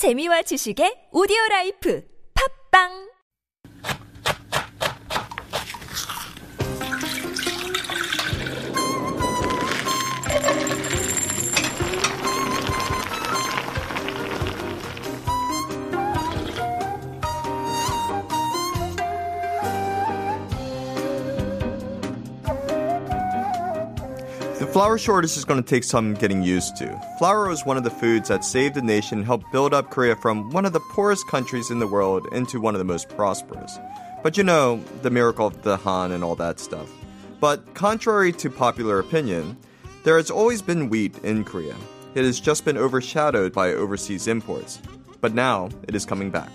재미와 0.00 0.40
지식의 0.48 1.12
오디오 1.12 1.36
라이프. 1.50 2.00
팝빵 2.32 3.09
flour 24.80 24.96
shortage 24.96 25.36
is 25.36 25.44
going 25.44 25.62
to 25.62 25.68
take 25.68 25.84
some 25.84 26.14
getting 26.14 26.42
used 26.42 26.74
to. 26.74 26.98
Flour 27.18 27.50
was 27.50 27.66
one 27.66 27.76
of 27.76 27.84
the 27.84 27.90
foods 27.90 28.30
that 28.30 28.42
saved 28.42 28.74
the 28.74 28.80
nation 28.80 29.18
and 29.18 29.26
helped 29.26 29.44
build 29.52 29.74
up 29.74 29.90
Korea 29.90 30.16
from 30.16 30.50
one 30.52 30.64
of 30.64 30.72
the 30.72 30.80
poorest 30.80 31.28
countries 31.28 31.70
in 31.70 31.80
the 31.80 31.86
world 31.86 32.26
into 32.32 32.58
one 32.58 32.74
of 32.74 32.78
the 32.78 32.84
most 32.86 33.10
prosperous. 33.10 33.78
But 34.22 34.38
you 34.38 34.42
know, 34.42 34.82
the 35.02 35.10
miracle 35.10 35.46
of 35.46 35.60
the 35.60 35.76
Han 35.76 36.12
and 36.12 36.24
all 36.24 36.34
that 36.36 36.58
stuff. 36.58 36.90
But 37.40 37.74
contrary 37.74 38.32
to 38.32 38.48
popular 38.48 38.98
opinion, 38.98 39.58
there 40.04 40.16
has 40.16 40.30
always 40.30 40.62
been 40.62 40.88
wheat 40.88 41.14
in 41.18 41.44
Korea. 41.44 41.76
It 42.14 42.24
has 42.24 42.40
just 42.40 42.64
been 42.64 42.78
overshadowed 42.78 43.52
by 43.52 43.74
overseas 43.74 44.28
imports. 44.28 44.80
But 45.20 45.34
now 45.34 45.68
it 45.88 45.94
is 45.94 46.06
coming 46.06 46.30
back. 46.30 46.52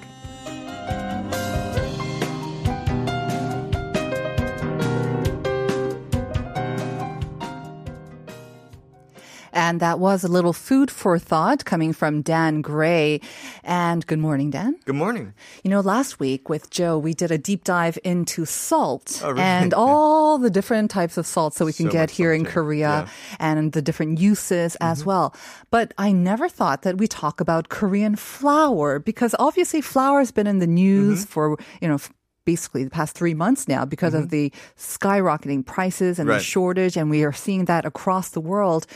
And 9.66 9.80
that 9.80 9.98
was 9.98 10.24
a 10.24 10.28
little 10.28 10.54
food 10.54 10.92
for 10.92 11.18
thought 11.18 11.66
coming 11.66 11.92
from 11.92 12.22
Dan 12.22 12.62
Gray. 12.62 13.20
And 13.64 14.06
good 14.06 14.20
morning, 14.20 14.52
Dan. 14.52 14.76
Good 14.86 14.94
morning. 14.96 15.34
You 15.64 15.72
know, 15.72 15.80
last 15.80 16.20
week 16.20 16.50
with 16.50 16.70
Joe, 16.70 17.00
we 17.00 17.16
did 17.16 17.32
a 17.32 17.40
deep 17.40 17.64
dive 17.64 17.98
into 18.04 18.46
salt 18.46 19.22
Oh, 19.24 19.32
really? 19.32 19.42
and 19.42 19.74
all 19.84 20.38
the 20.38 20.52
different 20.52 20.92
types 20.92 21.18
of 21.18 21.26
salt 21.26 21.56
that 21.56 21.66
we 21.66 21.74
can 21.74 21.88
So 21.88 21.92
get 21.94 22.12
here 22.12 22.32
in. 22.32 22.46
Korea 22.46 22.76
Yeah. 22.86 23.02
Mm-hmm. 23.06 23.36
and 23.40 23.72
the 23.72 23.82
different 23.82 24.20
uses 24.20 24.76
as 24.82 25.04
well. 25.04 25.34
But 25.72 25.96
I 25.98 26.12
never 26.12 26.48
thought 26.48 26.84
that 26.84 27.00
we 27.00 27.08
talk 27.08 27.42
about 27.42 27.70
Korean 27.70 28.16
flour 28.16 29.00
because 29.00 29.34
obviously 29.40 29.82
flour 29.82 30.20
has 30.20 30.32
been 30.32 30.46
in 30.46 30.60
the 30.60 30.68
news 30.68 31.24
Mm-hmm. 31.26 31.34
for, 31.34 31.58
you 31.82 31.88
know, 31.88 31.98
basically 32.47 32.83
the 32.85 32.91
past 32.91 33.15
three 33.15 33.35
months 33.35 33.69
now 33.69 33.85
because 33.85 34.15
of 34.15 34.31
the 34.31 34.51
skyrocketing 34.77 35.65
prices 35.65 36.19
and 36.19 36.29
the 36.29 36.33
Mm-hmm. 36.33 36.37
Right. 36.39 36.43
shortage, 36.43 36.97
and 36.97 37.11
we 37.11 37.23
are 37.25 37.33
seeing 37.33 37.67
that 37.67 37.85
across 37.85 38.31
the 38.31 38.41
world. 38.41 38.87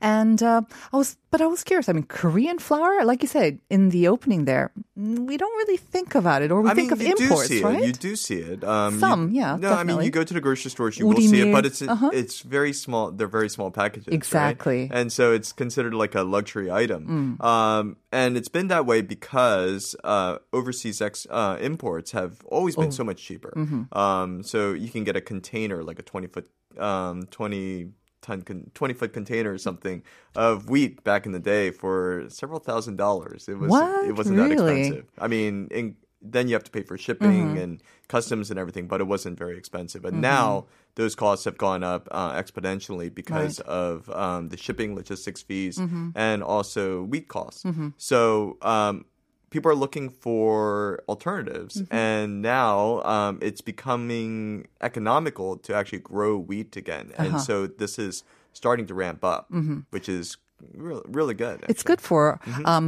And 0.00 0.42
uh, 0.42 0.62
I 0.92 0.96
was, 0.96 1.16
but 1.30 1.40
I 1.40 1.46
was 1.46 1.62
curious. 1.62 1.88
I 1.88 1.92
mean, 1.92 2.04
Korean 2.10 2.58
flour, 2.58 3.04
like 3.04 3.22
you 3.22 3.28
said 3.28 3.60
in 3.70 3.90
the 3.90 4.08
opening 4.08 4.46
there, 4.46 4.72
mm, 4.98 5.18
we 5.30 5.36
don't 5.36 5.56
really 5.62 5.76
think 5.78 6.16
about 6.16 6.42
it, 6.42 6.50
or 6.50 6.60
we 6.60 6.70
I 6.70 6.74
think 6.74 6.90
mean, 6.90 6.92
of 6.98 7.00
you 7.02 7.14
imports, 7.26 7.48
do 7.48 7.58
see 7.58 7.62
right? 7.62 7.82
it. 7.82 7.86
You 7.86 7.92
do 7.92 8.16
see 8.16 8.38
it. 8.38 8.64
Um, 8.64 8.94
you- 8.94 9.00
Some, 9.00 9.30
yeah, 9.30 9.54
No, 9.56 9.70
I 9.70 9.86
mean, 9.86 10.02
definitely. 10.02 10.04
you 10.06 10.10
go 10.10 10.24
to 10.24 10.34
the 10.34 10.40
grocery 10.40 10.70
stores, 10.72 10.98
you 10.98 11.06
will 11.06 11.16
see 11.16 11.40
it, 11.40 11.46
우리밀, 11.46 11.52
but 11.52 11.66
it's 11.66 11.82
uh-huh. 11.82 12.10
it's 12.12 12.40
very 12.40 12.72
small. 12.72 13.12
They're 13.12 13.28
very 13.30 13.48
small 13.48 13.70
packages, 13.70 14.08
right? 14.08 14.14
Exactly. 14.14 14.90
And 14.92 15.12
so 15.12 15.30
it's 15.32 15.52
considered 15.52 15.94
like 15.94 16.16
a 16.16 16.22
luxury 16.24 16.68
item. 16.70 17.38
Mm. 17.38 17.44
Um, 17.44 17.96
and 18.10 18.36
it's 18.36 18.48
been 18.50 18.66
that 18.68 18.84
way 18.86 19.02
because 19.02 19.94
uh, 20.02 20.38
overseas 20.52 21.00
ex- 21.00 21.28
uh, 21.30 21.56
imports 21.60 22.10
have 22.12 22.42
always 22.46 22.74
Oh. 22.76 22.82
so 22.97 23.03
much 23.03 23.23
cheaper. 23.23 23.53
Mm-hmm. 23.55 23.97
Um, 23.97 24.43
so 24.43 24.73
you 24.73 24.89
can 24.89 25.03
get 25.05 25.15
a 25.15 25.21
container, 25.21 25.83
like 25.83 25.99
a 25.99 26.03
twenty 26.03 26.27
foot, 26.27 26.49
um, 26.77 27.23
twenty. 27.31 27.91
Ton 28.23 28.41
con- 28.41 28.71
20 28.73 28.93
foot 28.95 29.13
container 29.13 29.53
or 29.53 29.59
something 29.59 30.01
of 30.35 30.69
wheat 30.71 31.03
back 31.03 31.25
in 31.27 31.31
the 31.33 31.39
day 31.39 31.69
for 31.69 32.25
several 32.29 32.59
thousand 32.59 32.97
dollars. 32.97 33.47
It 33.47 33.57
was 33.59 33.69
What? 33.69 34.05
it 34.09 34.15
wasn't 34.17 34.37
that 34.37 34.49
Really? 34.49 34.57
Mm-hmm. 34.57 34.77
expensive. 34.81 35.05
I 35.19 35.27
mean, 35.27 35.67
in, 35.71 35.95
then 36.21 36.47
you 36.49 36.55
have 36.55 36.63
to 36.65 36.71
pay 36.71 36.81
for 36.81 36.97
shipping 36.97 37.57
and 37.59 37.81
customs 38.09 38.49
and 38.49 38.59
everything, 38.59 38.87
but 38.87 38.99
it 39.01 39.07
wasn't 39.07 39.37
very 39.37 39.55
expensive. 39.55 40.01
But 40.01 40.15
now 40.15 40.65
those 40.95 41.13
costs 41.15 41.45
have 41.45 41.57
gone 41.59 41.83
up 41.83 42.07
uh, 42.11 42.33
exponentially 42.41 43.13
because 43.13 43.59
of 43.61 44.09
um, 44.09 44.49
the 44.49 44.57
shipping 44.57 44.95
logistics 44.95 45.43
fees 45.43 45.77
Mm-hmm. 45.77 46.09
and 46.15 46.41
also 46.43 47.03
wheat 47.03 47.27
costs. 47.29 47.63
So 47.97 48.57
um, 48.63 49.05
people 49.57 49.71
are 49.73 49.81
looking 49.85 50.07
for 50.25 51.01
alternatives, 51.13 51.73
Mm-hmm. 51.81 51.95
and 51.95 52.29
now 52.57 53.01
um, 53.13 53.33
it's 53.47 53.61
becoming 53.73 54.67
economical 54.89 55.49
to 55.65 55.69
actually 55.79 56.03
grow 56.13 56.37
wheat 56.49 56.71
again. 56.83 57.05
Uh-huh. 57.11 57.23
And 57.25 57.33
so 57.47 57.55
this 57.81 57.93
is 58.07 58.23
starting 58.53 58.85
to 58.87 58.93
ramp 59.03 59.21
up, 59.33 59.43
which 59.95 60.07
is 60.09 60.25
really, 60.73 61.05
really 61.19 61.33
good. 61.45 61.57
Mm-hmm. 61.61 61.71
It's 61.73 61.83
good 61.91 62.01
for 62.09 62.23
Mm-hmm. 62.45 62.65
um, 62.73 62.87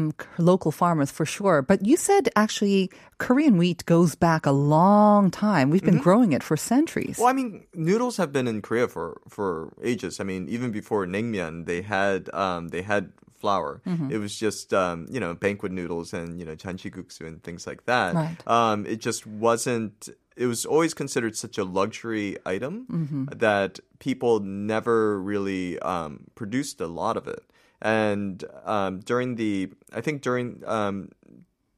local 0.52 0.72
farmers 0.82 1.12
for 1.18 1.26
sure. 1.38 1.58
But 1.62 1.86
you 1.90 1.98
said 1.98 2.24
actually 2.36 2.90
Korean 3.26 3.56
wheat 3.62 3.82
goes 3.86 4.12
back 4.28 4.46
a 4.46 4.56
long 4.78 5.30
time. 5.48 5.66
We've 5.74 5.84
been 5.90 5.96
Mm-hmm. 6.02 6.10
growing 6.10 6.32
it 6.38 6.44
for 6.50 6.58
centuries. 6.58 7.16
Well, 7.20 7.28
I 7.34 7.36
mean, 7.40 7.50
noodles 7.74 8.18
have 8.22 8.32
been 8.38 8.48
in 8.54 8.62
Korea 8.68 8.88
for 8.96 9.08
for 9.36 9.50
ages. 9.92 10.14
I 10.22 10.24
mean, 10.32 10.50
even 10.56 10.70
before 10.80 11.02
naengmyeon, 11.14 11.66
they 11.70 11.82
had 11.96 12.20
um, 12.44 12.62
they 12.74 12.82
had 12.94 13.04
flour. 13.40 13.82
Mm-hmm. 13.86 14.12
It 14.12 14.18
was 14.20 14.34
just 14.46 14.74
um, 14.74 15.08
you 15.10 15.20
know 15.20 15.34
banquet 15.34 15.72
noodles 15.72 16.14
and 16.14 16.40
you 16.40 16.46
know 16.46 16.56
janchiguksu 16.56 17.22
and 17.28 17.42
things 17.44 17.66
like 17.68 17.86
that. 17.86 18.14
Right. 18.16 18.38
Um, 18.48 18.86
it 18.86 19.00
just 19.00 19.26
wasn't. 19.28 20.10
It 20.36 20.46
was 20.48 20.66
always 20.66 20.94
considered 20.94 21.36
such 21.36 21.58
a 21.58 21.64
luxury 21.66 22.38
item 22.46 22.86
Mm-hmm. 22.90 23.24
that 23.40 23.80
people 24.00 24.40
never 24.40 25.20
really 25.22 25.78
um, 25.80 26.28
produced 26.36 26.80
a 26.82 26.88
lot 26.88 27.18
of 27.18 27.28
it. 27.28 27.44
And 27.82 28.44
um, 28.66 29.00
during 29.02 29.36
the, 29.36 29.70
I 29.94 30.02
think 30.02 30.22
during 30.22 30.64
um, 30.66 31.10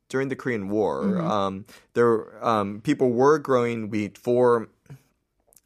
during 0.09 0.29
the 0.29 0.35
Korean 0.35 0.69
War, 0.69 1.03
Mm-hmm. 1.03 1.31
um, 1.31 1.65
there 1.93 2.43
um, 2.45 2.81
people 2.81 3.09
were 3.11 3.39
growing 3.39 3.89
wheat 3.89 4.17
for 4.17 4.67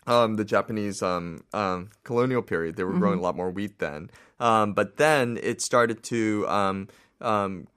um, 0.07 0.35
the 0.35 0.45
Japanese 0.45 1.01
um, 1.01 1.43
um, 1.53 1.89
colonial 2.03 2.41
period. 2.41 2.75
They 2.75 2.83
were 2.83 2.93
growing 2.99 3.19
a 3.19 3.21
lot 3.21 3.35
more 3.35 3.49
wheat 3.49 3.79
then, 3.79 4.09
um, 4.39 4.73
but 4.73 4.97
then 4.97 5.39
it 5.41 5.61
started 5.61 6.03
to 6.03 6.47
um, 6.47 6.87
um, 7.21 7.67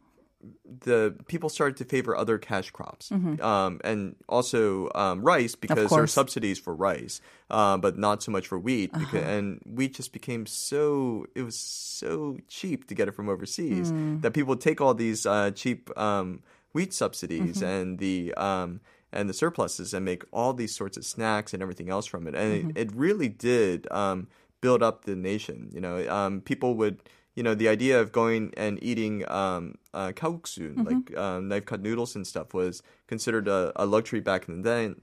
the 0.84 1.16
people 1.26 1.48
started 1.48 1.76
to 1.78 1.84
favor 1.84 2.16
other 2.16 2.38
cash 2.38 2.70
crops. 2.70 3.10
Um, 3.40 3.80
and 3.82 4.14
also 4.28 4.88
um, 4.94 5.22
rice 5.22 5.54
because 5.56 5.90
there 5.90 6.02
are 6.04 6.06
subsidies 6.06 6.58
for 6.58 6.74
rice, 6.74 7.20
uh, 7.50 7.76
but 7.78 7.98
not 7.98 8.22
so 8.22 8.30
much 8.30 8.46
for 8.46 8.58
wheat. 8.58 8.92
Because, 8.92 9.24
and 9.24 9.60
wheat 9.66 9.94
just 9.94 10.12
became 10.12 10.46
so 10.46 11.26
it 11.34 11.42
was 11.42 11.58
so 11.58 12.36
cheap 12.48 12.86
to 12.88 12.94
get 12.94 13.08
it 13.08 13.12
from 13.12 13.28
overseas 13.28 13.90
that 14.20 14.32
people 14.32 14.50
would 14.50 14.60
take 14.60 14.80
all 14.80 14.94
these 14.94 15.26
uh, 15.26 15.50
cheap 15.52 15.90
um, 15.98 16.42
wheat 16.72 16.92
subsidies 16.94 17.62
and 17.62 17.98
the 17.98 18.32
um, 18.34 18.80
and 19.12 19.28
the 19.28 19.34
surpluses 19.34 19.94
and 19.94 20.04
make 20.04 20.24
all 20.32 20.52
these 20.52 20.74
sorts 20.74 20.96
of 20.96 21.04
snacks 21.04 21.54
and 21.54 21.62
everything 21.62 21.88
else 21.90 22.06
from 22.06 22.26
it. 22.26 22.34
And 22.34 22.76
it, 22.76 22.88
it 22.88 22.92
really 22.94 23.28
did 23.28 23.90
um, 23.90 24.28
build 24.60 24.82
up 24.82 25.04
the 25.04 25.16
nation. 25.16 25.70
You 25.72 25.80
know, 25.80 26.08
um, 26.08 26.40
people 26.40 26.74
would, 26.74 27.02
you 27.34 27.42
know, 27.42 27.54
the 27.54 27.68
idea 27.68 28.00
of 28.00 28.12
going 28.12 28.52
and 28.56 28.82
eating 28.82 29.28
um, 29.30 29.76
uh, 29.94 30.12
kalguksu, 30.14 30.84
like 30.84 31.16
um, 31.16 31.48
knife 31.48 31.64
cut 31.64 31.80
noodles 31.80 32.16
and 32.16 32.26
stuff, 32.26 32.52
was 32.52 32.82
considered 33.08 33.48
a, 33.48 33.72
a 33.74 33.86
luxury 33.86 34.20
back 34.20 34.46
in 34.48 34.62
the 34.62 34.62
day, 34.62 34.94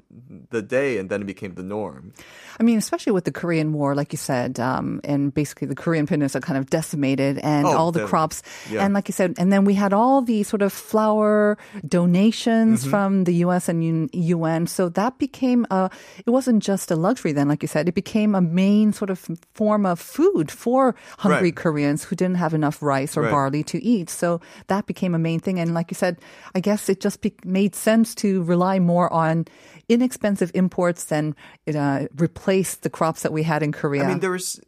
the 0.52 0.62
day, 0.62 0.98
and 1.00 1.10
then 1.10 1.22
it 1.22 1.26
became 1.26 1.56
the 1.56 1.64
norm. 1.64 2.14
I 2.60 2.64
mean, 2.64 2.78
especially 2.78 3.12
with 3.12 3.26
the 3.26 3.32
Korean 3.32 3.74
War, 3.74 3.96
like 3.96 4.14
you 4.14 4.18
said, 4.18 4.60
um, 4.60 5.02
and 5.04 5.34
basically 5.34 5.68
the 5.68 5.76
Korean 5.76 6.06
peninsula 6.06 6.42
kind 6.42 6.58
of 6.58 6.70
decimated 6.70 7.40
and 7.40 7.66
Oh, 7.68 7.76
all 7.76 7.92
the 7.92 8.00
definitely. 8.00 8.10
crops. 8.10 8.44
Yeah. 8.72 8.86
And 8.86 8.94
like 8.94 9.10
you 9.10 9.14
said, 9.14 9.34
and 9.38 9.52
then 9.52 9.66
we 9.66 9.74
had 9.74 9.92
all 9.92 10.22
the 10.22 10.44
sort 10.44 10.62
of 10.62 10.72
flour 10.72 11.58
donations 11.88 12.82
Mm-hmm. 12.82 12.90
from 12.90 13.24
the 13.26 13.34
US 13.46 13.68
and 13.70 13.84
UN- 13.84 14.10
UN. 14.14 14.68
So 14.68 14.90
that 14.90 15.18
became 15.18 15.66
a, 15.72 15.90
it 16.26 16.30
wasn't 16.30 16.62
just 16.62 16.92
a 16.92 16.96
luxury 16.96 17.32
then, 17.34 17.48
like 17.48 17.62
you 17.64 17.68
said, 17.68 17.88
it 17.90 17.96
became 17.96 18.36
a 18.36 18.42
main 18.42 18.94
sort 18.94 19.10
of 19.10 19.28
form 19.54 19.86
of 19.86 20.00
food 20.00 20.52
for 20.52 20.96
hungry 21.18 21.50
Right. 21.50 21.56
Koreans 21.56 22.04
who 22.06 22.16
didn't 22.16 22.38
have 22.38 22.54
enough 22.54 22.82
rice 22.82 23.18
or 23.18 23.22
Right. 23.24 23.32
barley 23.32 23.64
to 23.64 23.78
eat. 23.84 24.10
So 24.10 24.40
that 24.68 24.86
became 24.86 25.16
a 25.16 25.20
main 25.20 25.40
thing. 25.40 25.60
And 25.60 25.74
like 25.74 25.90
you 25.92 25.96
said, 25.96 26.18
I 26.54 26.60
guess 26.60 26.90
it 26.90 27.00
just 27.02 27.22
be- 27.22 27.34
made 27.44 27.74
sense 27.76 27.95
to 28.16 28.44
rely 28.44 28.80
more 28.80 29.12
on 29.14 29.46
inexpensive 29.88 30.52
imports 30.54 31.06
than 31.06 31.36
uh, 31.74 32.08
replace 32.18 32.76
the 32.76 32.90
crops 32.90 33.22
that 33.22 33.32
we 33.32 33.44
had 33.44 33.64
in 33.64 33.72
Korea. 33.72 34.04
I 34.04 34.08
mean, 34.08 34.20
there 34.20 34.32
was 34.32 34.60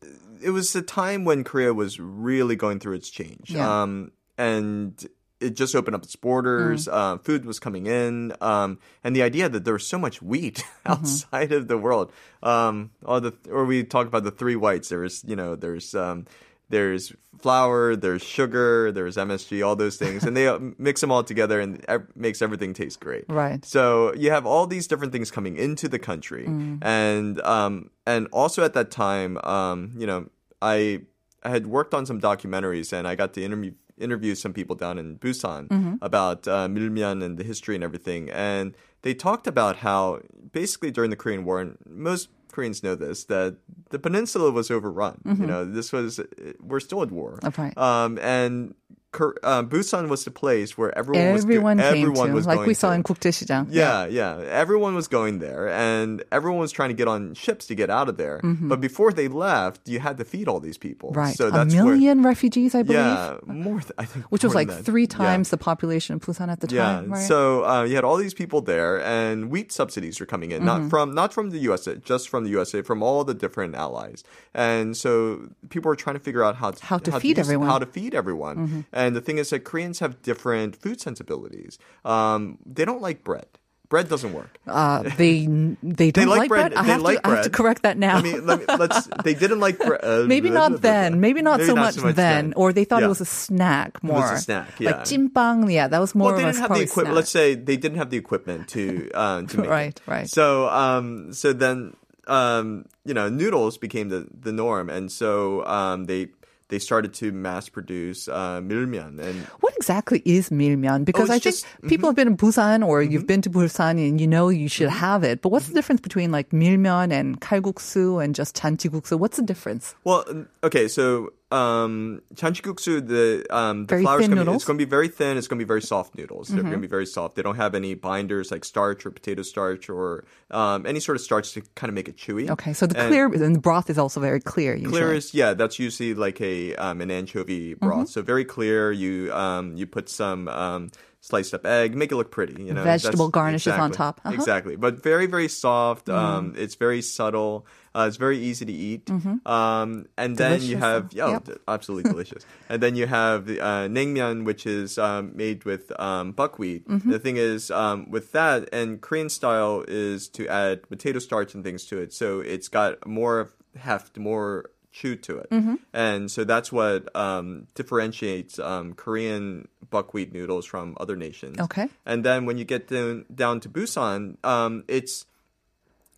it 0.41 0.51
was 0.51 0.73
a 0.75 0.81
time 0.81 1.25
when 1.25 1.43
Korea 1.43 1.73
was 1.73 1.99
really 1.99 2.55
going 2.55 2.79
through 2.79 2.93
its 2.95 3.09
change. 3.09 3.49
Yeah. 3.49 3.81
Um, 3.81 4.11
and 4.37 5.03
it 5.39 5.55
just 5.55 5.75
opened 5.75 5.95
up 5.95 6.03
its 6.03 6.15
borders. 6.15 6.87
Mm. 6.87 6.93
Uh, 6.93 7.17
food 7.17 7.45
was 7.45 7.59
coming 7.59 7.85
in, 7.85 8.33
um, 8.41 8.79
and 9.03 9.15
the 9.15 9.21
idea 9.21 9.49
that 9.49 9.65
there 9.65 9.73
was 9.73 9.85
so 9.85 9.97
much 9.97 10.21
wheat 10.21 10.57
Mm-hmm. 10.87 10.91
outside 10.91 11.51
of 11.51 11.67
the 11.67 11.77
world. 11.77 12.11
Um, 12.41 12.91
all 13.05 13.19
the 13.19 13.33
or 13.49 13.65
we 13.65 13.83
talk 13.83 14.07
about 14.07 14.23
the 14.23 14.31
three 14.31 14.55
whites. 14.55 14.89
There's 14.89 15.23
you 15.27 15.35
know 15.35 15.55
there's 15.55 15.93
um, 15.93 16.25
there's 16.69 17.13
flour, 17.39 17.95
there's 17.95 18.23
sugar, 18.23 18.91
there's 18.91 19.15
MSG, 19.15 19.65
all 19.65 19.75
those 19.75 19.95
things, 19.97 20.23
and 20.23 20.35
they 20.35 20.47
mix 20.77 21.01
them 21.01 21.11
all 21.11 21.23
together 21.23 21.59
and 21.59 21.85
makes 22.15 22.41
everything 22.41 22.73
taste 22.73 22.99
great. 22.99 23.25
Right. 23.29 23.63
So 23.63 24.13
you 24.15 24.31
have 24.31 24.45
all 24.45 24.67
these 24.67 24.87
different 24.87 25.13
things 25.13 25.31
coming 25.31 25.55
into 25.57 25.87
the 25.87 25.99
country, 25.99 26.45
Mm. 26.47 26.79
and 26.81 27.41
um, 27.41 27.89
and 28.05 28.27
also 28.31 28.63
at 28.63 28.73
that 28.73 28.89
time, 28.91 29.37
um, 29.39 29.93
you 29.97 30.07
know, 30.07 30.29
I 30.61 31.01
I 31.43 31.49
had 31.49 31.67
worked 31.67 31.93
on 31.93 32.05
some 32.05 32.19
documentaries, 32.19 32.91
and 32.91 33.07
I 33.07 33.15
got 33.15 33.33
to 33.35 33.43
interview 33.43 33.71
interviewed 33.99 34.37
some 34.37 34.53
people 34.53 34.75
down 34.75 34.97
in 34.99 35.17
Busan 35.17 35.67
Mm-hmm. 35.69 35.95
about 36.01 36.47
uh, 36.47 36.67
milmyeon 36.67 37.23
and 37.23 37.37
the 37.37 37.43
history 37.43 37.73
and 37.75 37.83
everything, 37.83 38.29
and 38.29 38.75
they 39.03 39.13
talked 39.13 39.47
about 39.47 39.77
how 39.77 40.19
basically 40.51 40.91
during 40.91 41.09
the 41.11 41.15
Korean 41.15 41.45
War, 41.45 41.61
and 41.61 41.77
most 41.85 42.29
Koreans 42.57 42.81
know 42.81 42.95
this, 42.95 43.25
that 43.25 43.57
the 43.91 43.99
peninsula 43.99 44.49
was 44.51 44.71
overrun. 44.71 45.21
You 45.41 45.45
know, 45.45 45.63
this 45.63 45.93
was 45.93 46.19
we're 46.59 46.79
still 46.79 47.03
at 47.03 47.11
war, 47.11 47.39
right. 47.55 47.77
um, 47.77 48.17
and 48.17 48.73
Kor- 49.16 49.36
Uh, 49.44 49.62
Busan 49.62 50.08
was 50.08 50.24
the 50.24 50.30
place 50.30 50.78
where 50.78 50.88
everyone 50.96 51.34
was 51.34 51.44
go- 51.44 51.50
Everyone 51.52 51.76
came 51.76 51.86
everyone 52.08 52.28
to, 52.28 52.34
was 52.34 52.46
like 52.46 52.56
going 52.64 52.68
we 52.68 52.72
saw 52.72 52.88
to. 52.88 52.94
in 52.96 53.02
국제시장. 53.02 53.66
Yeah, 53.68 54.06
yeah. 54.06 54.40
Everyone 54.48 54.94
was 54.94 55.06
going 55.06 55.38
there, 55.38 55.68
and 55.68 56.24
everyone 56.32 56.60
was 56.60 56.72
trying 56.72 56.88
to 56.88 56.94
get 56.96 57.08
on 57.08 57.34
ships 57.34 57.66
to 57.66 57.74
get 57.74 57.90
out 57.90 58.08
of 58.08 58.16
there. 58.16 58.40
But 58.42 58.80
before 58.80 59.12
they 59.12 59.28
left, 59.28 59.84
you 59.86 60.00
had 60.00 60.16
to 60.16 60.24
feed 60.24 60.48
all 60.48 60.60
these 60.60 60.78
people. 60.78 61.10
Mm-hmm. 61.12 61.18
Right. 61.28 61.36
So 61.36 61.48
a 61.48 61.50
that's 61.52 61.74
million 61.76 62.22
refugees, 62.24 62.72
I 62.74 62.80
where. 62.88 62.96
believe. 62.96 63.04
Yeah, 63.04 63.52
more. 63.52 63.80
Th- 63.84 63.92
I 63.98 64.06
think. 64.08 64.24
Which 64.32 64.44
was 64.48 64.56
more 64.56 64.64
like 64.64 64.68
than 64.68 64.78
that. 64.80 64.84
three 64.88 65.04
Yeah. 65.04 65.20
times 65.36 65.50
the 65.52 65.60
population 65.60 66.16
of 66.16 66.24
Busan 66.24 66.48
at 66.48 66.60
the 66.64 66.72
Yeah. 66.72 66.80
time, 67.04 67.12
right? 67.12 67.20
So 67.28 67.68
uh, 67.68 67.84
you 67.84 67.94
had 68.00 68.04
all 68.08 68.16
these 68.16 68.32
people 68.32 68.62
there, 68.64 68.96
and 69.04 69.50
wheat 69.52 69.72
subsidies 69.76 70.20
were 70.24 70.26
coming 70.34 70.52
in, 70.56 70.64
Mm-hmm. 70.64 70.88
not 70.88 70.88
from 70.88 71.12
not 71.12 71.34
from 71.36 71.50
the 71.52 71.60
USA, 71.68 72.00
just 72.00 72.30
from 72.32 72.44
the 72.48 72.50
USA, 72.56 72.80
from 72.80 73.02
all 73.04 73.24
the 73.28 73.36
different 73.36 73.76
allies. 73.76 74.24
And 74.56 74.96
so 74.96 75.52
people 75.68 75.90
were 75.92 76.00
trying 76.00 76.16
to 76.16 76.24
figure 76.24 76.40
out 76.48 76.56
how 76.56 76.70
to, 76.72 76.80
How 76.80 76.96
to 76.96 77.20
feed 77.20 77.36
use- 77.36 77.44
everyone. 77.44 77.68
Mm-hmm. 77.68 77.76
How 77.76 77.78
to 77.84 77.90
feed 77.92 78.14
everyone. 78.16 78.86
And 79.02 79.05
the 79.15 79.21
thing 79.21 79.37
is 79.37 79.49
that 79.51 79.63
Koreans 79.63 79.99
have 79.99 80.21
different 80.21 80.75
food 80.75 80.99
sensibilities. 80.99 81.77
Um, 82.03 82.57
they 82.65 82.85
don't 82.85 83.01
like 83.01 83.23
bread. 83.23 83.45
Bread 83.89 84.09
doesn't 84.09 84.33
work. 84.33 84.59
uh, 84.67 85.03
they 85.15 85.47
they 85.81 86.11
don't 86.11 86.27
like 86.27 86.49
bread. 86.49 86.73
I 86.73 86.83
They 86.83 86.91
have 86.91 87.01
like 87.01 87.23
to 87.23 87.27
I 87.29 87.35
have 87.35 87.43
to 87.45 87.49
correct 87.49 87.83
that 87.83 87.95
now. 87.97 88.17
I 88.17 88.21
mean, 88.21 88.45
let 88.45 88.67
let's. 88.79 89.07
They 89.23 89.33
didn't 89.33 89.61
like 89.63 89.79
bread. 89.79 90.03
Uh, 90.03 90.25
Maybe 90.27 90.49
not 90.49 90.81
then. 90.81 91.21
Maybe 91.23 91.41
not 91.41 91.61
so 91.63 91.71
much 91.73 91.95
then. 91.95 92.51
Or 92.59 92.73
they 92.73 92.83
thought 92.83 93.01
it 93.01 93.07
was 93.07 93.21
a 93.21 93.25
snack 93.25 93.95
was 94.03 94.11
more. 94.11 94.33
a 94.33 94.37
snack, 94.39 94.67
Like 94.83 94.91
yeah. 94.95 95.01
cimbang, 95.07 95.71
yeah, 95.71 95.87
that 95.87 95.99
was 96.03 96.11
more 96.15 96.31
well, 96.31 96.37
they 96.37 96.43
of 96.43 96.51
didn't 96.59 96.67
have 96.67 96.77
the 96.77 96.83
equipment. 96.83 97.15
Let's 97.15 97.31
say 97.31 97.55
they 97.55 97.77
didn't 97.79 97.97
have 97.97 98.09
the 98.11 98.17
equipment 98.19 98.67
to 98.75 99.07
uh, 99.15 99.41
to 99.47 99.57
make 99.63 99.69
Right, 99.71 99.95
it. 99.95 100.01
right. 100.03 100.27
So, 100.27 100.67
um, 100.67 101.31
so 101.31 101.53
then, 101.55 101.95
um, 102.27 102.85
you 103.07 103.13
know, 103.15 103.29
noodles 103.31 103.77
became 103.79 104.09
the 104.11 104.27
the 104.27 104.51
norm, 104.51 104.89
and 104.91 105.07
so 105.09 105.63
um, 105.65 106.11
they 106.11 106.27
they 106.69 106.79
started 106.79 107.13
to 107.15 107.31
mass 107.31 107.69
produce 107.69 108.27
uh, 108.27 108.59
milmyeon 108.61 109.19
and. 109.19 109.45
What 109.61 109.73
exactly 109.77 110.21
is 110.25 110.49
milmyeon? 110.49 111.05
Because 111.05 111.29
Oh, 111.29 111.33
I 111.33 111.35
it's 111.37 111.43
think 111.45 111.55
just- 111.55 111.65
mm-hmm. 111.65 111.87
people 111.87 112.09
have 112.09 112.15
been 112.15 112.27
in 112.27 112.37
Busan 112.37 112.85
or 112.85 113.01
you've 113.01 113.27
been 113.27 113.41
to 113.43 113.49
Busan 113.49 113.91
and 114.09 114.19
you 114.19 114.27
know 114.27 114.49
you 114.49 114.67
should 114.67 114.89
have 114.89 115.23
it. 115.23 115.41
But 115.41 115.49
what's 115.49 115.67
the 115.67 115.73
difference 115.73 116.01
between 116.01 116.31
like 116.31 116.49
milmyeon 116.49 117.11
and 117.13 117.39
kalguksu 117.39 118.21
and 118.23 118.35
just 118.35 118.55
janjiguksu? 118.57 119.17
What's 119.17 119.37
the 119.37 119.43
difference? 119.43 119.95
Well, 120.03 120.25
okay, 120.63 120.87
so 120.87 121.31
um, 121.51 122.21
chanchiguksu, 122.35 123.07
the 123.07 123.45
um, 123.49 123.85
the 123.85 123.95
Very 123.95 124.03
flour's 124.03 124.27
gonna 124.27 124.43
be, 124.45 124.51
it's 124.51 124.65
going 124.65 124.77
to 124.77 124.85
be 124.85 124.89
very 124.89 125.07
thin. 125.07 125.37
It's 125.37 125.47
going 125.47 125.59
to 125.59 125.63
be 125.65 125.67
very 125.67 125.81
soft 125.81 126.15
noodles. 126.15 126.49
They're 126.49 126.57
Mm-hmm. 126.59 126.67
going 126.69 126.81
to 126.81 126.87
be 126.87 126.91
very 126.91 127.05
soft. 127.05 127.35
They 127.35 127.41
don't 127.41 127.55
have 127.55 127.73
any 127.73 127.93
binders 127.95 128.51
like 128.51 128.65
starch 128.65 129.05
or 129.05 129.11
potato 129.11 129.43
starch 129.43 129.89
or 129.89 130.25
um, 130.51 130.85
any 130.85 130.99
sort 130.99 131.15
of 131.15 131.21
starch 131.21 131.53
to 131.53 131.61
kind 131.75 131.89
of 131.89 131.93
make 131.95 132.09
it 132.09 132.17
chewy. 132.17 132.49
Okay, 132.49 132.73
so 132.73 132.85
the 132.85 132.99
And- 132.99 133.07
clear 133.09 133.25
and 133.27 133.55
the 133.55 133.59
broth 133.59 133.89
is 133.89 133.97
also 133.97 134.19
very 134.19 134.39
clear. 134.41 134.75
Usually. 134.75 134.91
Clear 134.91 135.13
is 135.13 135.33
yeah, 135.33 135.53
that's 135.53 135.79
usually 135.79 136.13
like 136.13 136.41
a 136.41 136.75
um, 136.75 136.99
an 137.01 137.09
anchovy 137.11 137.75
broth. 137.75 137.93
Mm-hmm. 137.93 138.05
So 138.07 138.21
very 138.21 138.43
clear. 138.45 138.91
You 138.91 139.33
um, 139.33 139.75
you 139.77 139.87
put 139.87 140.09
some 140.09 140.47
um, 140.49 140.91
sliced 141.21 141.53
up 141.53 141.65
egg, 141.65 141.95
make 141.95 142.11
it 142.11 142.15
look 142.15 142.31
pretty. 142.31 142.61
You 142.63 142.73
know, 142.73 142.83
Vegetable 142.83 143.29
garnishes 143.29 143.73
on 143.73 143.91
top. 143.91 144.19
Uh-huh. 144.25 144.31
Mm. 144.35 144.39
Exactly, 144.39 144.75
but 144.75 145.01
very 145.01 145.27
very 145.27 145.47
soft. 145.47 146.09
Um, 146.09 146.55
it's 146.57 146.75
very 146.75 147.01
subtle. 147.01 147.65
Uh, 147.97 148.05
it's 148.07 148.17
very 148.17 148.37
easy 148.37 148.65
to 148.65 148.71
eat. 148.89 149.09
Um, 149.09 150.05
and 150.17 150.37
then 150.37 150.61
you 150.61 150.75
Mm-hmm. 150.77 150.83
Have 150.83 151.03
yeah, 151.13 151.31
Yep. 151.31 151.61
absolutely 151.67 152.11
delicious. 152.11 152.45
And 152.69 152.77
then 152.83 152.93
you 152.99 153.07
have 153.07 153.45
the 153.49 153.57
uh, 153.59 153.87
naengmyeon, 153.87 154.45
which 154.45 154.63
is 154.67 154.97
um, 154.97 155.31
made 155.43 155.63
with 155.65 155.85
um, 155.99 156.31
buckwheat. 156.33 156.83
Mm-hmm. 156.87 157.09
The 157.11 157.19
thing 157.25 157.37
is, 157.37 157.71
um, 157.71 158.11
with 158.11 158.27
that 158.37 158.69
and 158.71 159.01
Korean 159.01 159.29
style 159.29 159.83
is 159.87 160.27
to 160.37 160.41
add 160.47 160.75
potato 160.93 161.19
starch 161.19 161.55
and 161.55 161.63
things 161.63 161.85
to 161.89 161.95
it, 162.03 162.13
so 162.13 162.27
it's 162.53 162.67
got 162.69 162.91
more 163.07 163.37
heft, 163.77 164.17
more 164.29 164.69
chew 164.97 165.15
to 165.15 165.37
it, 165.37 165.49
Mm-hmm. 165.51 165.75
and 165.93 166.29
so 166.31 166.43
that's 166.43 166.71
what 166.71 166.99
um, 167.15 167.67
differentiates 167.75 168.57
um, 168.59 168.93
Korean 168.95 169.67
buckwheat 169.89 170.33
noodles 170.33 170.65
from 170.65 170.95
other 170.99 171.15
nations. 171.15 171.59
Okay. 171.59 171.87
And 172.05 172.25
then 172.27 172.45
when 172.47 172.57
you 172.57 172.65
get 172.65 172.87
down 172.89 173.25
down 173.33 173.59
to 173.61 173.69
Busan, 173.69 174.37
um, 174.43 174.83
it's 174.87 175.25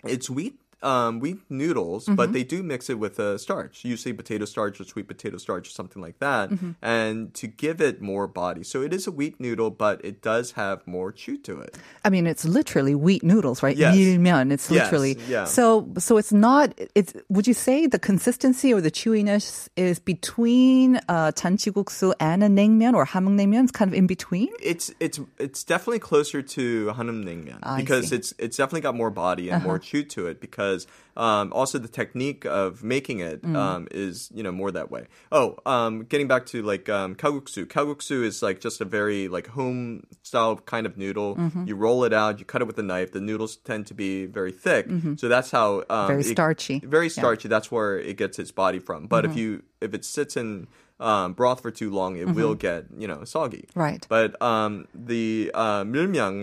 it's 0.04 0.30
wheat 0.30 0.56
um, 0.82 1.20
wheat 1.20 1.40
noodles, 1.50 2.06
Mm-hmm. 2.06 2.16
but 2.16 2.32
they 2.34 2.44
do 2.44 2.64
mix 2.64 2.90
it 2.90 3.00
with 3.00 3.20
uh, 3.20 3.38
starch, 3.38 3.84
usually 3.84 4.14
potato 4.14 4.46
starch 4.46 4.80
or 4.80 4.86
sweet 4.86 5.08
potato 5.08 5.38
starch 5.38 5.68
or 5.68 5.72
something 5.72 6.02
like 6.02 6.20
that, 6.20 6.50
Mm-hmm. 6.50 6.72
and 6.82 7.34
to 7.36 7.48
give 7.48 7.82
it 7.82 8.02
more 8.02 8.28
body. 8.28 8.64
So 8.64 8.82
it 8.82 8.94
is 8.94 9.08
a 9.08 9.12
wheat 9.12 9.40
noodle, 9.40 9.72
but 9.72 10.00
it 10.06 10.22
does 10.22 10.52
have 10.54 10.86
more 10.88 11.12
chew 11.12 11.38
to 11.50 11.60
it. 11.60 11.78
I 12.06 12.10
mean, 12.10 12.28
it's 12.28 12.46
literally 12.46 12.96
wheat 12.96 13.24
noodles, 13.24 13.62
right? 13.64 13.76
Yes. 13.76 13.96
밀면. 13.96 14.52
It's 14.52 14.70
Yes, 14.72 14.92
literally. 14.92 15.18
yeah. 15.28 15.46
So, 15.46 15.88
so 15.98 16.18
it's 16.18 16.32
not. 16.32 16.74
It's. 16.96 17.14
Would 17.30 17.48
you 17.48 17.54
say 17.54 17.88
the 17.88 18.00
consistency 18.00 18.74
or 18.74 18.82
the 18.82 18.92
chewiness 18.92 19.68
is 19.76 20.00
between 20.00 20.98
uh, 21.10 21.32
janjiguksu 21.36 22.14
and 22.20 22.44
a 22.44 22.48
naengmyeon 22.48 22.94
or 22.94 23.06
Hamhung 23.06 23.36
naengmyeon? 23.40 23.64
It's 23.64 23.72
kind 23.72 23.90
of 23.92 23.96
in 23.98 24.08
between. 24.08 24.50
It's 24.62 24.94
it's 25.00 25.20
it's 25.40 25.64
definitely 25.64 26.00
closer 26.00 26.42
to 26.42 26.64
Hamhung 26.96 27.24
naengmyeon 27.26 27.62
because 27.78 28.10
see. 28.10 28.16
Uh-huh. 28.16 28.20
it's 28.20 28.34
it's 28.38 28.58
definitely 28.58 28.82
got 28.88 28.96
more 28.96 29.10
body 29.10 29.50
and 29.50 29.64
more 29.64 29.80
chew 29.80 30.04
to 30.16 30.28
it 30.28 30.40
because 30.40 30.69
um, 31.18 31.52
also 31.54 31.78
the 31.80 31.88
technique 32.02 32.46
of 32.46 32.84
making 32.84 33.20
it 33.20 33.42
Mm. 33.44 33.56
um, 33.56 33.88
is 33.92 34.30
you 34.34 34.44
know 34.44 34.52
more 34.52 34.72
that 34.72 34.90
way. 34.92 35.04
Oh, 35.32 35.48
um, 35.66 36.04
getting 36.12 36.28
back 36.28 36.46
to 36.48 36.62
like 36.74 36.86
um, 36.90 37.16
kalguksu. 37.16 37.66
Kalguksu 37.66 38.24
is 38.24 38.42
like 38.48 38.60
just 38.68 38.82
a 38.82 38.86
very 38.86 39.28
like 39.28 39.48
home 39.60 40.04
style 40.24 40.56
kind 40.74 40.86
of 40.86 40.98
noodle. 40.98 41.36
Mm-hmm. 41.36 41.68
You 41.68 41.76
roll 41.76 42.04
it 42.08 42.14
out, 42.14 42.40
you 42.40 42.46
cut 42.46 42.62
it 42.62 42.68
with 42.70 42.78
a 42.80 42.84
knife. 42.92 43.12
The 43.12 43.22
noodles 43.22 43.58
tend 43.70 43.88
to 43.88 43.94
be 43.94 44.26
very 44.40 44.52
thick, 44.66 44.86
so 45.18 45.28
that's 45.28 45.52
how 45.52 45.70
um, 45.90 46.00
Mm-hmm. 46.00 46.08
Very 46.08 46.22
it- 46.22 46.32
starchy. 46.38 46.78
very 46.98 47.10
starchy. 47.10 47.48
That's 47.50 47.70
where 47.72 47.98
it 48.00 48.16
gets 48.18 48.40
its 48.40 48.52
body 48.52 48.80
from. 48.80 49.08
But 49.08 49.26
if 49.26 49.36
you 49.36 49.64
if 49.82 49.94
it 49.94 50.04
sits 50.06 50.36
in 50.38 50.68
um, 51.00 51.32
broth 51.34 51.62
for 51.62 51.72
too 51.72 51.90
long, 52.00 52.18
it 52.18 52.28
will 52.40 52.56
get 52.56 52.86
you 52.98 53.08
know 53.08 53.24
soggy. 53.24 53.66
Right. 53.76 54.06
But 54.10 54.40
um, 54.42 54.88
the 54.94 55.52
uh, 55.54 55.84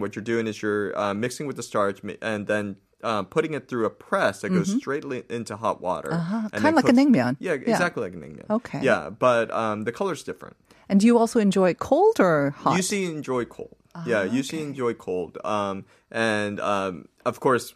what 0.03 0.17
you're 0.17 0.23
doing 0.33 0.47
is 0.47 0.63
you're 0.63 0.99
uh, 0.99 1.13
mixing 1.15 1.47
with 1.47 1.57
the 1.57 1.63
starch 1.63 2.01
and 2.23 2.47
then 2.47 2.77
uh, 3.09 3.23
putting 3.35 3.53
it 3.59 3.65
through 3.69 3.85
a 3.93 3.95
press 4.09 4.35
that 4.43 4.51
goes 4.51 4.71
straight 4.81 5.05
into 5.39 5.55
hot 5.65 5.79
water. 5.89 6.13
Uh-huh. 6.13 6.41
Kinda 6.51 6.61
then 6.65 6.75
like 6.75 6.85
a 6.85 6.89
cooks- 6.89 6.99
naengmyeon. 6.99 7.35
Yeah, 7.47 7.53
Yeah. 7.55 7.73
exactly 7.75 8.01
like 8.07 8.15
a 8.19 8.21
naengmyeon. 8.23 8.51
Okay. 8.59 8.81
Yeah, 8.89 9.03
but 9.27 9.47
um, 9.63 9.85
the 9.87 9.93
color's 10.01 10.23
different. 10.31 10.57
And 10.89 10.97
do 11.01 11.07
you 11.11 11.17
also 11.23 11.39
enjoy 11.49 11.71
cold 11.91 12.17
or 12.27 12.37
hot? 12.63 12.77
Usually 12.81 13.05
enjoy 13.19 13.45
cold. 13.59 13.75
yeah, 14.13 14.23
usually 14.41 14.63
enjoy 14.71 14.93
cold. 15.09 15.33
Um, 15.57 15.77
and 16.11 16.61
um, 16.73 16.93
of 17.31 17.41
course, 17.41 17.67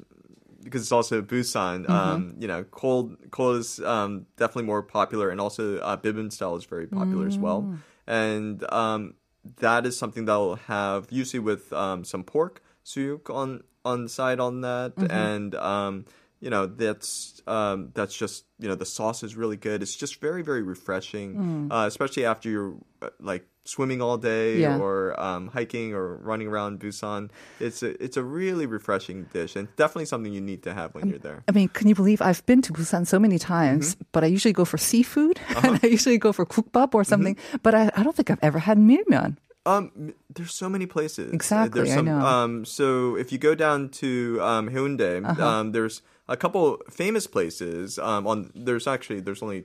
because 0.65 0.83
it's 0.85 0.93
also 0.93 1.23
Busan, 1.23 1.79
Mm-hmm. 1.87 1.93
um, 2.01 2.21
you 2.43 2.49
know, 2.53 2.63
cold 2.83 3.05
cold 3.37 3.55
is 3.63 3.81
um, 3.95 4.27
definitely 4.41 4.69
more 4.73 4.83
popular, 4.99 5.27
and 5.33 5.41
also 5.41 5.65
uh, 5.89 5.97
bibimbap 5.97 6.33
style 6.39 6.57
is 6.61 6.65
very 6.75 6.87
popular 6.87 7.27
as 7.33 7.39
well. 7.47 7.61
Mm. 7.63 7.79
And 8.07 8.73
um, 8.83 9.15
that 9.67 9.87
is 9.89 9.95
something 10.03 10.25
that 10.29 10.37
will 10.45 10.57
have 10.77 11.01
usually 11.11 11.41
with 11.51 11.73
um, 11.73 12.05
some 12.05 12.23
pork 12.25 12.55
suyuk 12.85 13.25
on 13.43 13.63
on 13.85 14.05
the 14.05 14.09
side 14.09 14.41
on 14.41 14.61
that, 14.63 14.95
Mm-hmm. 14.97 15.11
and 15.11 15.55
um, 15.55 16.05
you 16.41 16.51
know 16.51 16.67
that's 16.67 17.41
um, 17.47 17.91
that's 17.95 18.17
just 18.17 18.45
you 18.59 18.69
know 18.69 18.75
the 18.75 18.87
sauce 18.87 19.23
is 19.23 19.37
really 19.37 19.57
good. 19.57 19.83
It's 19.83 19.97
just 19.97 20.21
very 20.21 20.43
very 20.43 20.63
refreshing, 20.63 21.69
uh, 21.71 21.87
especially 21.87 22.25
after 22.25 22.49
you're 22.51 22.75
uh, 23.03 23.09
like 23.21 23.47
swimming 23.65 24.01
all 24.01 24.17
day 24.17 24.57
Yeah. 24.61 24.79
or 24.79 25.15
um, 25.21 25.49
hiking 25.49 25.93
or 25.95 26.17
running 26.17 26.49
around 26.49 26.81
Busan. 26.81 27.31
It's 27.61 27.83
a 27.83 27.93
it's 28.03 28.17
a 28.17 28.23
really 28.25 28.65
refreshing 28.67 29.29
dish 29.33 29.55
and 29.55 29.69
definitely 29.77 30.07
something 30.07 30.33
you 30.33 30.41
need 30.41 30.63
to 30.65 30.73
have 30.75 30.95
when 30.95 31.09
you're 31.11 31.19
there. 31.21 31.45
I 31.47 31.53
mean, 31.53 31.69
can 31.69 31.87
you 31.89 31.95
believe 31.95 32.21
I've 32.23 32.45
been 32.47 32.63
to 32.63 32.73
Busan 32.73 33.07
so 33.07 33.19
many 33.19 33.39
times, 33.39 33.95
Mm-hmm. 33.95 34.05
but 34.13 34.25
I 34.25 34.29
usually 34.29 34.55
go 34.57 34.65
for 34.65 34.79
seafood 34.79 35.39
Uh-huh. 35.51 35.61
and 35.77 35.81
I 35.83 35.87
usually 35.89 36.17
go 36.19 36.33
for 36.33 36.47
kukbap 36.47 36.95
or 36.95 37.05
something. 37.05 37.35
Mm-hmm. 37.37 37.57
But 37.63 37.75
I, 37.75 37.91
I 37.95 38.03
don't 38.03 38.17
think 38.17 38.31
I've 38.31 38.43
ever 38.43 38.59
had 38.61 38.79
milmyeon. 38.79 39.37
Um, 39.79 40.15
there's 40.35 40.55
so 40.55 40.69
many 40.69 40.87
places. 40.87 41.33
Uh, 41.33 41.35
Exactly, 41.35 41.83
There's 41.83 41.97
I 41.97 42.00
know. 42.00 42.19
Uh-huh. 42.19 42.27
Um, 42.27 42.65
so 42.65 43.17
if 43.17 43.33
you 43.33 43.39
go 43.39 43.55
down 43.55 43.89
to 43.91 44.39
um, 44.43 44.71
Haeundae, 44.71 45.39
um, 45.39 45.73
there's 45.73 46.03
a 46.29 46.37
couple 46.37 46.81
famous 46.91 47.27
places. 47.27 47.99
Um, 47.99 48.27
on 48.27 48.50
there's 48.55 48.87
actually 48.87 49.21
there's 49.21 49.43
only 49.43 49.65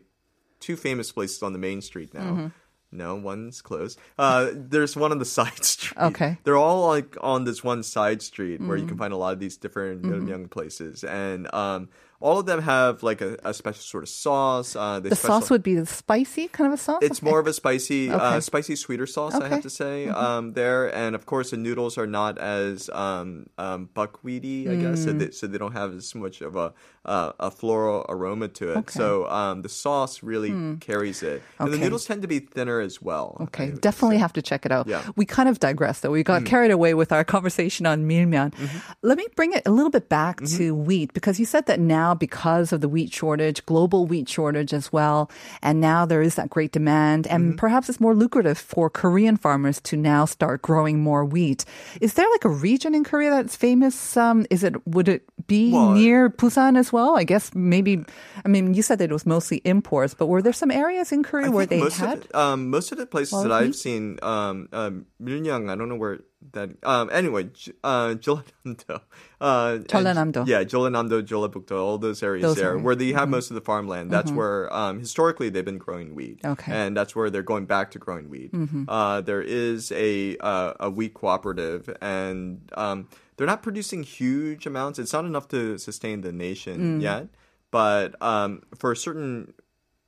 two 0.60 0.76
famous 0.76 1.12
places 1.12 1.44
on 1.44 1.54
the 1.54 1.60
main 1.60 1.82
street 1.82 2.14
now. 2.14 2.22
Mm-hmm. 2.22 2.48
No, 2.96 3.16
one's 3.16 3.62
closed. 3.62 4.00
Uh, 4.18 4.50
there's 4.54 4.96
one 4.96 5.12
on 5.12 5.20
the 5.20 5.26
side 5.40 5.64
street. 5.64 5.98
Okay. 6.02 6.26
Mm. 6.26 6.38
They're 6.44 6.58
all 6.58 6.88
like 6.88 7.18
on 7.22 7.44
this 7.44 7.64
one 7.64 7.84
side 7.84 8.22
street 8.22 8.62
where 8.62 8.78
you 8.78 8.86
can 8.88 8.98
find 8.98 9.14
a 9.14 9.18
lot 9.18 9.34
of 9.34 9.40
these 9.40 9.58
different 9.58 10.04
Mm-hmm. 10.04 10.28
young 10.28 10.48
places. 10.48 11.04
And 11.04 11.54
um, 11.54 11.90
all 12.22 12.40
of 12.40 12.46
them 12.46 12.62
have 12.62 13.04
like 13.04 13.22
a, 13.22 13.38
a 13.44 13.54
special 13.54 13.82
sort 13.82 14.04
of 14.04 14.10
sauce. 14.10 14.76
Uh, 14.76 15.00
The 15.00 15.16
special- 15.16 15.42
sauce 15.42 15.50
would 15.50 15.64
be 15.64 15.76
the 15.76 15.86
spicy 15.86 16.48
kind 16.48 16.68
of 16.72 16.80
a 16.80 16.82
sauce. 16.82 17.00
It's 17.02 17.22
more 17.22 17.40
of 17.40 17.48
a 17.48 17.54
spicy, 17.54 18.10
Okay. 18.12 18.24
uh, 18.24 18.40
spicy 18.40 18.76
sweeter 18.76 19.06
sauce. 19.06 19.36
I 19.36 19.48
have 19.50 19.62
to 19.64 19.70
say 19.70 20.08
um, 20.08 20.54
there, 20.54 20.94
and 20.96 21.14
of 21.16 21.26
course 21.26 21.52
the 21.52 21.58
noodles 21.58 21.98
are 21.98 22.08
not 22.08 22.38
as 22.38 22.90
um, 22.90 23.48
um, 23.58 23.90
buckwheaty, 23.94 24.70
I 24.72 24.76
guess, 24.76 25.04
so, 25.04 25.12
Mm. 25.14 25.20
they, 25.20 25.32
so 25.32 25.48
they 25.48 25.58
don't 25.58 25.74
have 25.74 25.94
as 25.94 26.16
much 26.16 26.42
of 26.42 26.56
a 26.56 26.74
uh, 27.06 27.34
a 27.40 27.52
floral 27.52 28.04
aroma 28.10 28.48
to 28.48 28.72
it. 28.74 28.90
So 28.90 29.28
um, 29.30 29.62
the 29.62 29.70
sauce 29.70 30.24
really 30.24 30.78
carries 30.80 31.22
it, 31.22 31.44
and 31.60 31.72
the. 31.72 31.78
Noodles 31.78 32.06
tend 32.06 32.24
to 32.24 32.28
be 32.28 32.40
thinner 32.40 32.82
as 32.86 33.02
well. 33.02 33.36
Okay, 33.50 33.66
I 33.66 33.72
definitely 33.72 34.20
have 34.20 34.32
to 34.34 34.42
check 34.42 34.66
it 34.66 34.72
out. 34.72 34.86
Yeah. 34.88 35.02
Mm. 35.02 35.14
We 35.18 35.26
kind 35.26 35.50
of 35.50 35.60
digressed 35.60 36.02
though. 36.04 36.12
We 36.12 36.24
got 36.24 36.46
carried 36.46 36.72
away 36.72 36.94
with 36.94 37.12
our 37.12 37.24
conversation 37.26 37.86
on 37.86 38.06
milmyeon. 38.08 38.54
Mm-hmm. 38.54 38.78
Let 39.02 39.18
me 39.18 39.28
bring 39.36 39.52
it 39.54 39.64
a 39.66 39.72
little 39.72 39.90
bit 39.92 40.08
back 40.08 40.40
to 40.58 40.74
wheat 40.76 41.14
because 41.14 41.40
you 41.40 41.46
said 41.46 41.66
that 41.66 41.80
now 41.80 42.14
because 42.14 42.72
of 42.72 42.80
the 42.82 42.88
wheat 42.90 43.12
shortage, 43.14 43.66
global 43.66 44.06
wheat 44.06 44.30
shortage 44.30 44.74
as 44.74 44.94
well, 44.94 45.30
and 45.62 45.82
now 45.82 46.06
there 46.06 46.22
is 46.22 46.36
that 46.36 46.50
great 46.50 46.72
demand 46.72 47.26
and 47.28 47.44
Mm-hmm. 47.46 47.58
perhaps 47.58 47.90
it's 47.90 48.00
more 48.00 48.16
lucrative 48.16 48.58
for 48.58 48.90
Korean 48.90 49.36
farmers 49.38 49.82
to 49.82 49.98
now 49.98 50.26
start 50.26 50.62
growing 50.62 51.00
more 51.02 51.26
wheat. 51.26 51.66
Is 52.02 52.14
there 52.14 52.28
like 52.32 52.46
a 52.46 52.50
region 52.50 52.96
in 52.96 53.04
Korea 53.04 53.32
that's 53.32 53.56
famous? 53.56 54.16
Um, 54.18 54.46
is 54.50 54.64
it 54.64 54.76
would 54.88 55.08
it 55.10 55.24
be 55.48 55.72
Well, 55.74 55.92
near 55.92 56.30
Busan 56.30 56.78
as 56.78 56.94
well? 56.94 57.18
I 57.18 57.24
guess 57.24 57.54
maybe. 57.56 58.04
I 58.44 58.48
mean, 58.48 58.74
you 58.74 58.82
said 58.82 59.00
that 59.00 59.10
it 59.10 59.14
was 59.14 59.26
mostly 59.26 59.58
imports, 59.66 60.14
but 60.14 60.28
were 60.28 60.42
there 60.42 60.54
some 60.54 60.72
areas 60.72 61.12
in 61.12 61.24
Korea 61.24 61.48
I 61.48 61.50
where 61.50 61.66
they 61.66 61.80
had? 61.80 62.20
Of, 62.20 62.30
the- 62.30 62.38
um, 62.66 62.70
most 62.70 62.92
of 62.92 62.98
the 62.98 63.06
places 63.06 63.34
Well, 63.34 63.44
that 63.44 63.52
I've 63.52 63.76
seen, 63.76 64.20
um, 64.22 64.68
um, 64.74 65.06
I 65.22 65.76
don't 65.76 65.90
know 65.90 65.96
where 65.96 66.20
that. 66.54 66.70
Um, 66.84 67.10
anyway, 67.12 67.50
uh, 67.84 68.16
Jeollanamdo. 68.16 69.02
Uh, 69.42 69.78
Jeollanamdo. 69.80 70.48
Yeah, 70.48 70.64
Jeollanamdo, 70.64 71.22
Jeollabukdo, 71.22 71.78
all 71.78 71.98
those 71.98 72.24
areas 72.24 72.44
Those 72.44 72.56
there 72.56 72.70
areas. 72.70 72.84
where 72.84 72.96
they 72.96 73.12
have 73.12 73.30
most 73.30 73.52
of 73.52 73.56
the 73.56 73.62
farmland. 73.62 74.10
That's 74.10 74.32
where 74.32 74.74
um, 74.74 75.00
historically 75.00 75.50
they've 75.50 75.64
been 75.64 75.78
growing 75.78 76.16
wheat. 76.16 76.40
Okay. 76.44 76.72
and 76.72 76.96
that's 76.98 77.16
where 77.16 77.30
they're 77.30 77.44
going 77.44 77.66
back 77.66 77.92
to 77.92 78.00
growing 78.00 78.30
wheat. 78.30 78.52
Uh, 78.88 79.22
there 79.22 79.42
is 79.42 79.92
a 79.92 80.38
uh, 80.38 80.74
a 80.80 80.90
wheat 80.90 81.14
cooperative, 81.14 81.96
and 82.02 82.72
um, 82.76 83.10
they're 83.38 83.46
not 83.46 83.62
producing 83.62 84.04
huge 84.04 84.66
amounts. 84.66 84.98
It's 85.00 85.14
not 85.14 85.26
enough 85.26 85.48
to 85.50 85.78
sustain 85.78 86.22
the 86.22 86.32
nation 86.32 87.02
yet, 87.02 87.28
but 87.72 88.16
um, 88.22 88.64
for 88.80 88.94
a 88.94 88.98
certain 88.98 89.54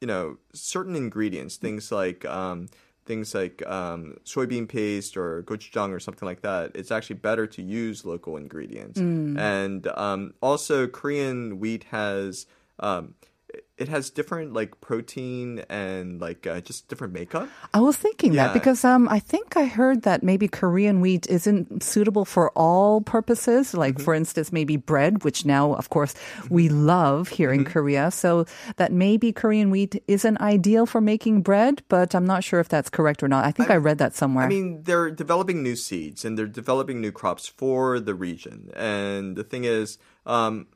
you 0.01 0.07
know 0.07 0.37
certain 0.53 0.95
ingredients, 0.95 1.57
things 1.57 1.91
like 1.91 2.25
um, 2.25 2.67
things 3.05 3.33
like 3.33 3.65
um, 3.65 4.17
soybean 4.25 4.67
paste 4.67 5.17
or 5.17 5.43
gochujang 5.43 5.91
or 5.91 5.99
something 5.99 6.25
like 6.25 6.41
that, 6.41 6.71
it's 6.75 6.91
actually 6.91 7.15
better 7.15 7.47
to 7.47 7.61
use 7.61 8.05
local 8.05 8.37
ingredients. 8.37 8.99
And 9.37 9.87
um, 9.87 10.33
also, 10.41 10.87
Korean 10.87 11.59
wheat 11.59 11.85
has 11.85 12.45
um, 12.79 13.15
it 13.77 13.87
has 13.89 14.09
different 14.09 14.53
like 14.53 14.79
protein 14.81 15.63
and 15.69 16.19
like 16.19 16.47
uh, 16.47 16.61
just 16.61 16.87
different 16.87 17.13
makeup. 17.13 17.47
I 17.73 17.79
was 17.79 17.95
thinking 17.95 18.33
that 18.33 18.53
because 18.53 18.83
um, 18.83 19.07
I 19.09 19.19
think 19.19 19.55
I 19.55 19.65
heard 19.65 20.01
that 20.03 20.23
maybe 20.23 20.47
Korean 20.47 20.99
wheat 21.01 21.27
isn't 21.29 21.83
suitable 21.83 22.25
for 22.25 22.51
all 22.55 23.01
purposes. 23.01 23.73
Like, 23.73 23.95
Mm-hmm. 23.95 24.03
for 24.03 24.13
instance, 24.13 24.51
maybe 24.51 24.77
bread, 24.77 25.23
which 25.23 25.45
now, 25.45 25.73
of 25.73 25.89
course, 25.89 26.13
we 26.49 26.69
love 26.69 27.27
here 27.29 27.49
Mm-hmm. 27.51 27.65
in 27.65 27.65
Korea. 27.65 28.11
So 28.11 28.45
that 28.77 28.91
maybe 28.91 29.31
Korean 29.31 29.69
wheat 29.69 30.01
isn't 30.07 30.41
ideal 30.41 30.85
for 30.85 30.99
making 31.01 31.41
bread, 31.41 31.81
but 31.87 32.15
I'm 32.15 32.25
not 32.25 32.43
sure 32.43 32.59
if 32.59 32.67
that's 32.69 32.89
correct 32.89 33.21
or 33.23 33.27
not. 33.27 33.45
I 33.45 33.51
think 33.51 33.69
I, 33.69 33.75
read 33.77 33.97
that 33.99 34.15
somewhere. 34.15 34.45
I 34.45 34.49
mean, 34.49 34.83
they're 34.83 35.11
developing 35.11 35.61
new 35.63 35.75
seeds 35.75 36.25
and 36.25 36.37
they're 36.37 36.47
developing 36.47 36.99
new 36.99 37.11
crops 37.11 37.47
for 37.47 37.99
the 37.99 38.15
region. 38.15 38.71
And 38.75 39.35
the 39.35 39.43
thing 39.43 39.63
is, 39.63 39.97
um, 40.25 40.67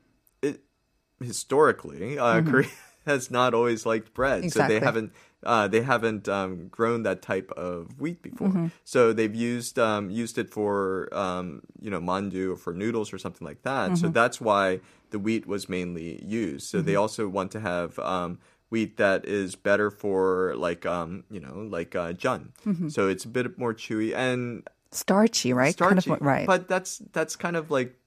historically, 1.22 2.18
uh, 2.18 2.42
Korea 2.42 2.68
has 3.06 3.30
not 3.30 3.54
always 3.54 3.84
liked 3.86 4.14
bread, 4.14 4.52
so 4.52 4.66
they 4.66 4.80
haven't. 4.80 5.12
Uh, 5.44 5.66
they 5.66 5.80
haven't 5.82 6.28
um, 6.28 6.68
grown 6.68 7.02
that 7.02 7.20
type 7.20 7.50
of 7.56 7.98
wheat 7.98 8.22
before, 8.22 8.48
Mm-hmm. 8.48 8.66
so 8.84 9.12
they've 9.12 9.34
used 9.34 9.76
um, 9.76 10.08
used 10.08 10.38
it 10.38 10.48
for 10.50 11.08
um, 11.12 11.62
you 11.80 11.90
know 11.90 12.00
mandu 12.00 12.52
or 12.52 12.56
for 12.56 12.72
noodles 12.72 13.12
or 13.12 13.18
something 13.18 13.44
like 13.44 13.62
that. 13.62 13.98
So 13.98 14.06
Mm-hmm. 14.06 14.12
that's 14.14 14.40
why 14.40 14.78
the 15.10 15.18
wheat 15.18 15.46
was 15.46 15.68
mainly 15.68 16.22
used. 16.24 16.68
So 16.70 16.80
they 16.80 16.94
also 16.94 17.26
want 17.26 17.50
to 17.52 17.60
have 17.60 17.98
um, 17.98 18.38
wheat 18.70 18.96
that 18.98 19.24
is 19.26 19.56
better 19.56 19.90
for 19.90 20.54
like 20.56 20.86
um, 20.86 21.24
you 21.28 21.40
know 21.40 21.66
like 21.68 21.96
uh, 21.96 22.12
jun. 22.12 22.52
Mm-hmm. 22.64 22.88
So 22.94 23.08
it's 23.08 23.24
a 23.24 23.28
bit 23.28 23.58
more 23.58 23.74
chewy 23.74 24.14
and 24.14 24.62
starchy, 24.92 25.52
right? 25.52 25.72
starchy. 25.74 26.08
Kind 26.10 26.20
of, 26.22 26.26
right. 26.26 26.46
But 26.46 26.68
that's 26.68 26.98
that's 27.12 27.34
kind 27.34 27.56
of 27.56 27.68
like 27.70 27.98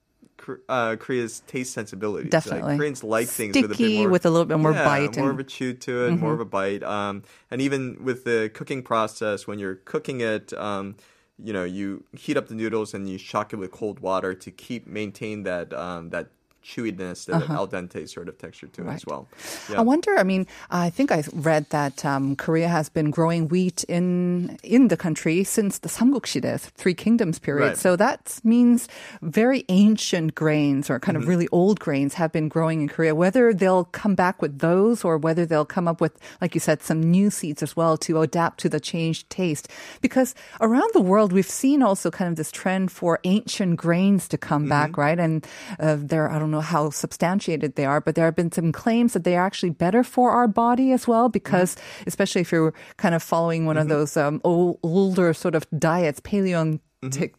uh, 0.68 0.96
Korea's 0.96 1.40
taste 1.46 1.72
sensibilities. 1.72 2.30
Definitely. 2.30 2.62
Like, 2.62 2.78
Koreans 2.78 3.02
like 3.04 3.28
things 3.28 3.56
with 3.56 3.72
a 3.72 3.76
bit 3.76 3.98
more 3.98 4.08
with 4.10 4.26
a 4.26 4.30
little 4.30 4.44
bit 4.46 4.58
more 4.58 4.72
yeah, 4.72 4.84
bite 4.84 4.98
more 4.98 5.04
and- 5.06 5.14
Mm-hmm. 5.16 5.30
of 5.30 5.38
a 5.40 5.44
chew 5.44 5.72
to 5.74 6.06
it, 6.06 6.10
more 6.12 6.32
of 6.32 6.40
a 6.40 6.44
bite. 6.44 6.82
Um, 6.82 7.22
and 7.50 7.60
even 7.60 7.98
with 8.04 8.24
the 8.24 8.50
cooking 8.52 8.82
process, 8.82 9.46
when 9.46 9.58
you're 9.58 9.76
cooking 9.76 10.20
it, 10.20 10.52
um, 10.54 10.96
you 11.42 11.52
know, 11.52 11.64
you 11.64 12.04
heat 12.12 12.36
up 12.36 12.48
the 12.48 12.54
noodles 12.54 12.94
and 12.94 13.08
you 13.08 13.18
shock 13.18 13.52
it 13.52 13.56
with 13.56 13.70
cold 13.70 14.00
water 14.00 14.34
to 14.34 14.50
keep 14.50 14.86
maintain 14.86 15.42
that 15.42 15.72
um, 15.74 16.10
that 16.10 16.28
chewiness, 16.66 17.26
the 17.26 17.34
al 17.58 17.68
dente 17.68 18.08
sort 18.08 18.28
of 18.28 18.36
texture 18.38 18.66
to 18.74 18.82
it 18.82 18.88
as 18.90 19.04
Uh-huh. 19.06 19.22
Right. 19.22 19.70
well. 19.70 19.78
I 19.78 19.82
wonder. 19.82 20.18
I 20.18 20.24
mean, 20.24 20.46
I 20.70 20.90
think 20.90 21.08
I 21.12 21.22
read 21.32 21.64
that 21.70 22.04
um, 22.04 22.34
Korea 22.36 22.68
has 22.68 22.88
been 22.90 23.10
growing 23.10 23.46
wheat 23.48 23.84
in 23.88 24.58
in 24.62 24.88
the 24.88 24.96
country 24.96 25.44
since 25.44 25.78
the 25.84 25.88
Samguk-시대, 25.88 26.58
Three 26.74 26.94
Kingdoms 26.94 27.38
period. 27.38 27.68
Right. 27.68 27.78
So 27.78 27.94
that 27.96 28.40
means 28.42 28.88
very 29.22 29.64
ancient 29.68 30.34
grains 30.34 30.90
or 30.90 30.98
kind 30.98 31.16
Mm-hmm. 31.16 31.22
of 31.22 31.28
really 31.32 31.48
old 31.52 31.78
grains 31.86 32.14
have 32.20 32.30
been 32.32 32.48
growing 32.48 32.78
in 32.82 32.88
Korea. 32.88 33.14
Whether 33.14 33.54
they'll 33.54 33.84
come 34.02 34.14
back 34.14 34.42
with 34.42 34.58
those 34.58 35.04
or 35.06 35.16
whether 35.16 35.46
they'll 35.46 35.64
come 35.76 35.86
up 35.88 36.00
with, 36.00 36.18
like 36.42 36.52
you 36.56 36.60
said, 36.60 36.82
some 36.82 37.00
new 37.00 37.30
seeds 37.30 37.62
as 37.62 37.72
well 37.78 37.96
to 38.04 38.20
adapt 38.20 38.58
to 38.64 38.68
the 38.68 38.80
changed 38.80 39.30
taste. 39.30 39.68
Because 40.02 40.34
around 40.60 40.90
the 40.92 41.00
world, 41.00 41.32
we've 41.32 41.48
seen 41.64 41.80
also 41.82 42.10
kind 42.10 42.28
of 42.28 42.36
this 42.36 42.50
trend 42.50 42.90
for 42.90 43.20
ancient 43.24 43.76
grains 43.78 44.26
to 44.28 44.36
come 44.36 44.56
Mm-hmm. 44.66 44.76
back, 44.76 44.96
right? 44.96 45.20
And 45.20 45.44
uh, 45.78 45.96
there, 46.00 46.26
I 46.32 46.38
don't 46.40 46.50
know 46.50 46.55
how 46.60 46.90
substantiated 46.90 47.76
they 47.76 47.84
are, 47.84 48.00
but 48.00 48.14
there 48.14 48.24
have 48.24 48.36
been 48.36 48.52
some 48.52 48.72
claims 48.72 49.12
that 49.14 49.24
they 49.24 49.36
are 49.36 49.44
actually 49.46 49.70
better 49.70 50.02
for 50.04 50.30
our 50.30 50.48
body 50.48 50.92
as 50.92 51.06
well, 51.08 51.28
because 51.28 51.76
especially 52.06 52.40
if 52.42 52.52
you're 52.52 52.74
kind 52.96 53.14
of 53.14 53.22
following 53.22 53.66
one 53.66 53.76
of 53.76 53.88
those 53.88 54.16
um, 54.16 54.40
old, 54.44 54.78
older 54.82 55.32
sort 55.34 55.54
of 55.54 55.66
diets, 55.78 56.20
paleo 56.20 56.78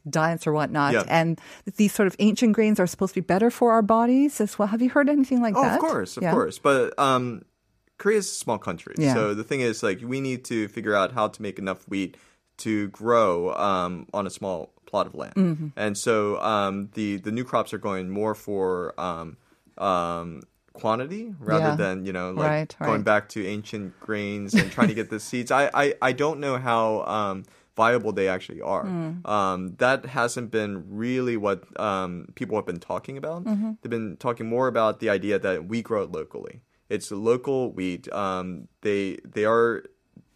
diets 0.09 0.47
or 0.47 0.53
whatnot, 0.53 0.93
Yeah. 0.93 1.03
and 1.09 1.39
these 1.75 1.93
sort 1.93 2.07
of 2.07 2.15
ancient 2.19 2.53
grains 2.53 2.79
are 2.79 2.87
supposed 2.87 3.13
to 3.15 3.21
be 3.21 3.25
better 3.25 3.49
for 3.51 3.71
our 3.71 3.81
bodies 3.81 4.39
as 4.39 4.57
well. 4.57 4.67
Have 4.67 4.81
you 4.81 4.89
heard 4.89 5.09
anything 5.09 5.41
like 5.41 5.55
Oh, 5.57 5.61
that? 5.63 5.75
of 5.75 5.79
course, 5.81 6.15
of 6.17 6.23
Yeah. 6.23 6.31
course. 6.31 6.57
But 6.59 6.97
um, 6.99 7.41
Korea's 7.97 8.27
a 8.31 8.35
small 8.35 8.57
country, 8.59 8.95
Yeah. 8.97 9.13
so 9.13 9.33
the 9.33 9.43
thing 9.43 9.61
is, 9.61 9.83
like, 9.83 9.99
we 10.03 10.21
need 10.21 10.45
to 10.45 10.67
figure 10.69 10.95
out 10.95 11.11
how 11.11 11.27
to 11.27 11.41
make 11.41 11.59
enough 11.59 11.83
wheat 11.89 12.15
to 12.59 12.87
grow 12.89 13.53
um, 13.55 14.07
on 14.13 14.25
a 14.25 14.29
small 14.29 14.71
plot 14.87 15.05
of 15.07 15.13
land. 15.15 15.35
Mm-hmm. 15.35 15.67
And 15.75 15.97
so 15.97 16.41
um, 16.41 16.89
the 16.93 17.17
the 17.17 17.31
new 17.31 17.43
crops 17.43 17.73
are 17.73 17.77
going 17.89 18.09
more 18.09 18.33
for 18.33 18.99
um, 18.99 19.37
um, 19.77 20.41
quantity 20.73 21.33
rather 21.39 21.69
Yeah. 21.69 21.75
than 21.75 22.05
you 22.05 22.13
know 22.13 22.31
like 22.31 22.49
Right, 22.51 22.75
going 22.79 22.91
right. 22.91 23.03
back 23.03 23.29
to 23.29 23.45
ancient 23.45 23.99
grains 23.99 24.53
and 24.53 24.71
trying 24.71 24.87
to 24.89 24.93
get 24.93 25.09
the 25.09 25.19
seeds. 25.29 25.51
I, 25.51 25.69
I 25.73 25.93
I 26.01 26.11
don't 26.13 26.39
know 26.39 26.57
how. 26.57 27.03
Um, 27.05 27.43
viable 27.77 28.11
they 28.11 28.27
actually 28.27 28.59
are 28.59 28.85
Hmm. 28.87 29.23
um, 29.29 29.75
that 29.77 30.03
hasn't 30.07 30.49
been 30.49 30.83
really 30.97 31.37
what 31.37 31.59
um, 31.79 32.25
people 32.33 32.57
have 32.57 32.65
been 32.65 32.79
talking 32.79 33.17
about 33.19 33.43
Mm-hmm. 33.45 33.71
they've 33.79 33.91
been 33.97 34.17
talking 34.17 34.47
more 34.49 34.67
about 34.67 34.99
the 34.99 35.11
idea 35.11 35.37
that 35.37 35.67
we 35.67 35.83
grow 35.83 36.01
it 36.01 36.11
locally 36.11 36.61
it's 36.89 37.11
local 37.11 37.71
wheat 37.71 38.11
um, 38.11 38.67
they 38.81 39.19
they 39.23 39.45
are 39.45 39.83